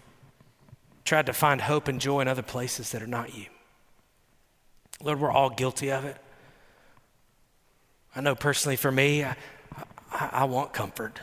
tried 1.05 1.27
to 1.27 1.33
find 1.33 1.61
hope 1.61 1.89
and 1.89 2.01
joy 2.01 2.21
in 2.21 2.29
other 2.29 2.43
places 2.43 2.93
that 2.93 3.03
are 3.03 3.07
not 3.07 3.37
you. 3.37 3.47
Lord, 5.03 5.21
we're 5.21 5.31
all 5.31 5.51
guilty 5.51 5.91
of 5.91 6.05
it. 6.05 6.17
I 8.15 8.21
know 8.21 8.35
personally 8.35 8.77
for 8.77 8.91
me, 8.91 9.25
I, 9.25 9.37
I, 10.13 10.31
I 10.33 10.45
want 10.45 10.73
comfort. 10.73 11.21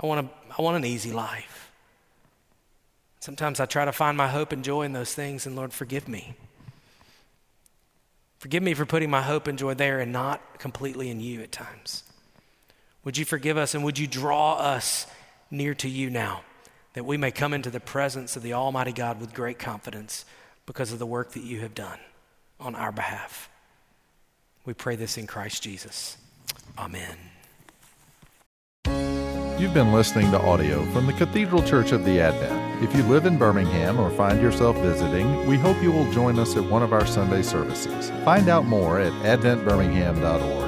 I 0.00 0.06
want, 0.06 0.26
a, 0.26 0.52
I 0.58 0.62
want 0.62 0.76
an 0.76 0.84
easy 0.84 1.12
life. 1.12 1.72
Sometimes 3.20 3.60
I 3.60 3.66
try 3.66 3.84
to 3.84 3.92
find 3.92 4.16
my 4.16 4.28
hope 4.28 4.52
and 4.52 4.62
joy 4.64 4.82
in 4.82 4.92
those 4.92 5.14
things, 5.14 5.46
and 5.46 5.56
Lord, 5.56 5.72
forgive 5.72 6.08
me. 6.08 6.34
Forgive 8.38 8.62
me 8.62 8.74
for 8.74 8.86
putting 8.86 9.10
my 9.10 9.22
hope 9.22 9.48
and 9.48 9.58
joy 9.58 9.74
there 9.74 9.98
and 9.98 10.12
not 10.12 10.58
completely 10.58 11.10
in 11.10 11.20
you 11.20 11.42
at 11.42 11.50
times. 11.50 12.04
Would 13.04 13.16
you 13.16 13.24
forgive 13.24 13.56
us 13.56 13.74
and 13.74 13.84
would 13.84 13.98
you 13.98 14.06
draw 14.06 14.54
us 14.54 15.06
near 15.50 15.74
to 15.74 15.88
you 15.88 16.08
now 16.08 16.42
that 16.94 17.04
we 17.04 17.16
may 17.16 17.30
come 17.30 17.52
into 17.52 17.70
the 17.70 17.80
presence 17.80 18.36
of 18.36 18.42
the 18.42 18.52
Almighty 18.52 18.92
God 18.92 19.20
with 19.20 19.34
great 19.34 19.58
confidence 19.58 20.24
because 20.66 20.92
of 20.92 20.98
the 20.98 21.06
work 21.06 21.32
that 21.32 21.42
you 21.42 21.60
have 21.60 21.74
done 21.74 21.98
on 22.60 22.74
our 22.74 22.92
behalf? 22.92 23.50
We 24.64 24.74
pray 24.74 24.96
this 24.96 25.18
in 25.18 25.26
Christ 25.26 25.62
Jesus. 25.62 26.16
Amen. 26.76 27.16
You've 29.58 29.74
been 29.74 29.92
listening 29.92 30.30
to 30.30 30.40
audio 30.40 30.84
from 30.92 31.06
the 31.06 31.12
Cathedral 31.12 31.62
Church 31.64 31.90
of 31.90 32.04
the 32.04 32.20
Advent. 32.20 32.67
If 32.80 32.94
you 32.94 33.02
live 33.02 33.26
in 33.26 33.38
Birmingham 33.38 33.98
or 33.98 34.08
find 34.10 34.40
yourself 34.40 34.76
visiting, 34.76 35.48
we 35.48 35.58
hope 35.58 35.82
you 35.82 35.90
will 35.90 36.10
join 36.12 36.38
us 36.38 36.56
at 36.56 36.62
one 36.62 36.84
of 36.84 36.92
our 36.92 37.06
Sunday 37.06 37.42
services. 37.42 38.10
Find 38.24 38.48
out 38.48 38.66
more 38.66 39.00
at 39.00 39.12
adventbirmingham.org. 39.24 40.67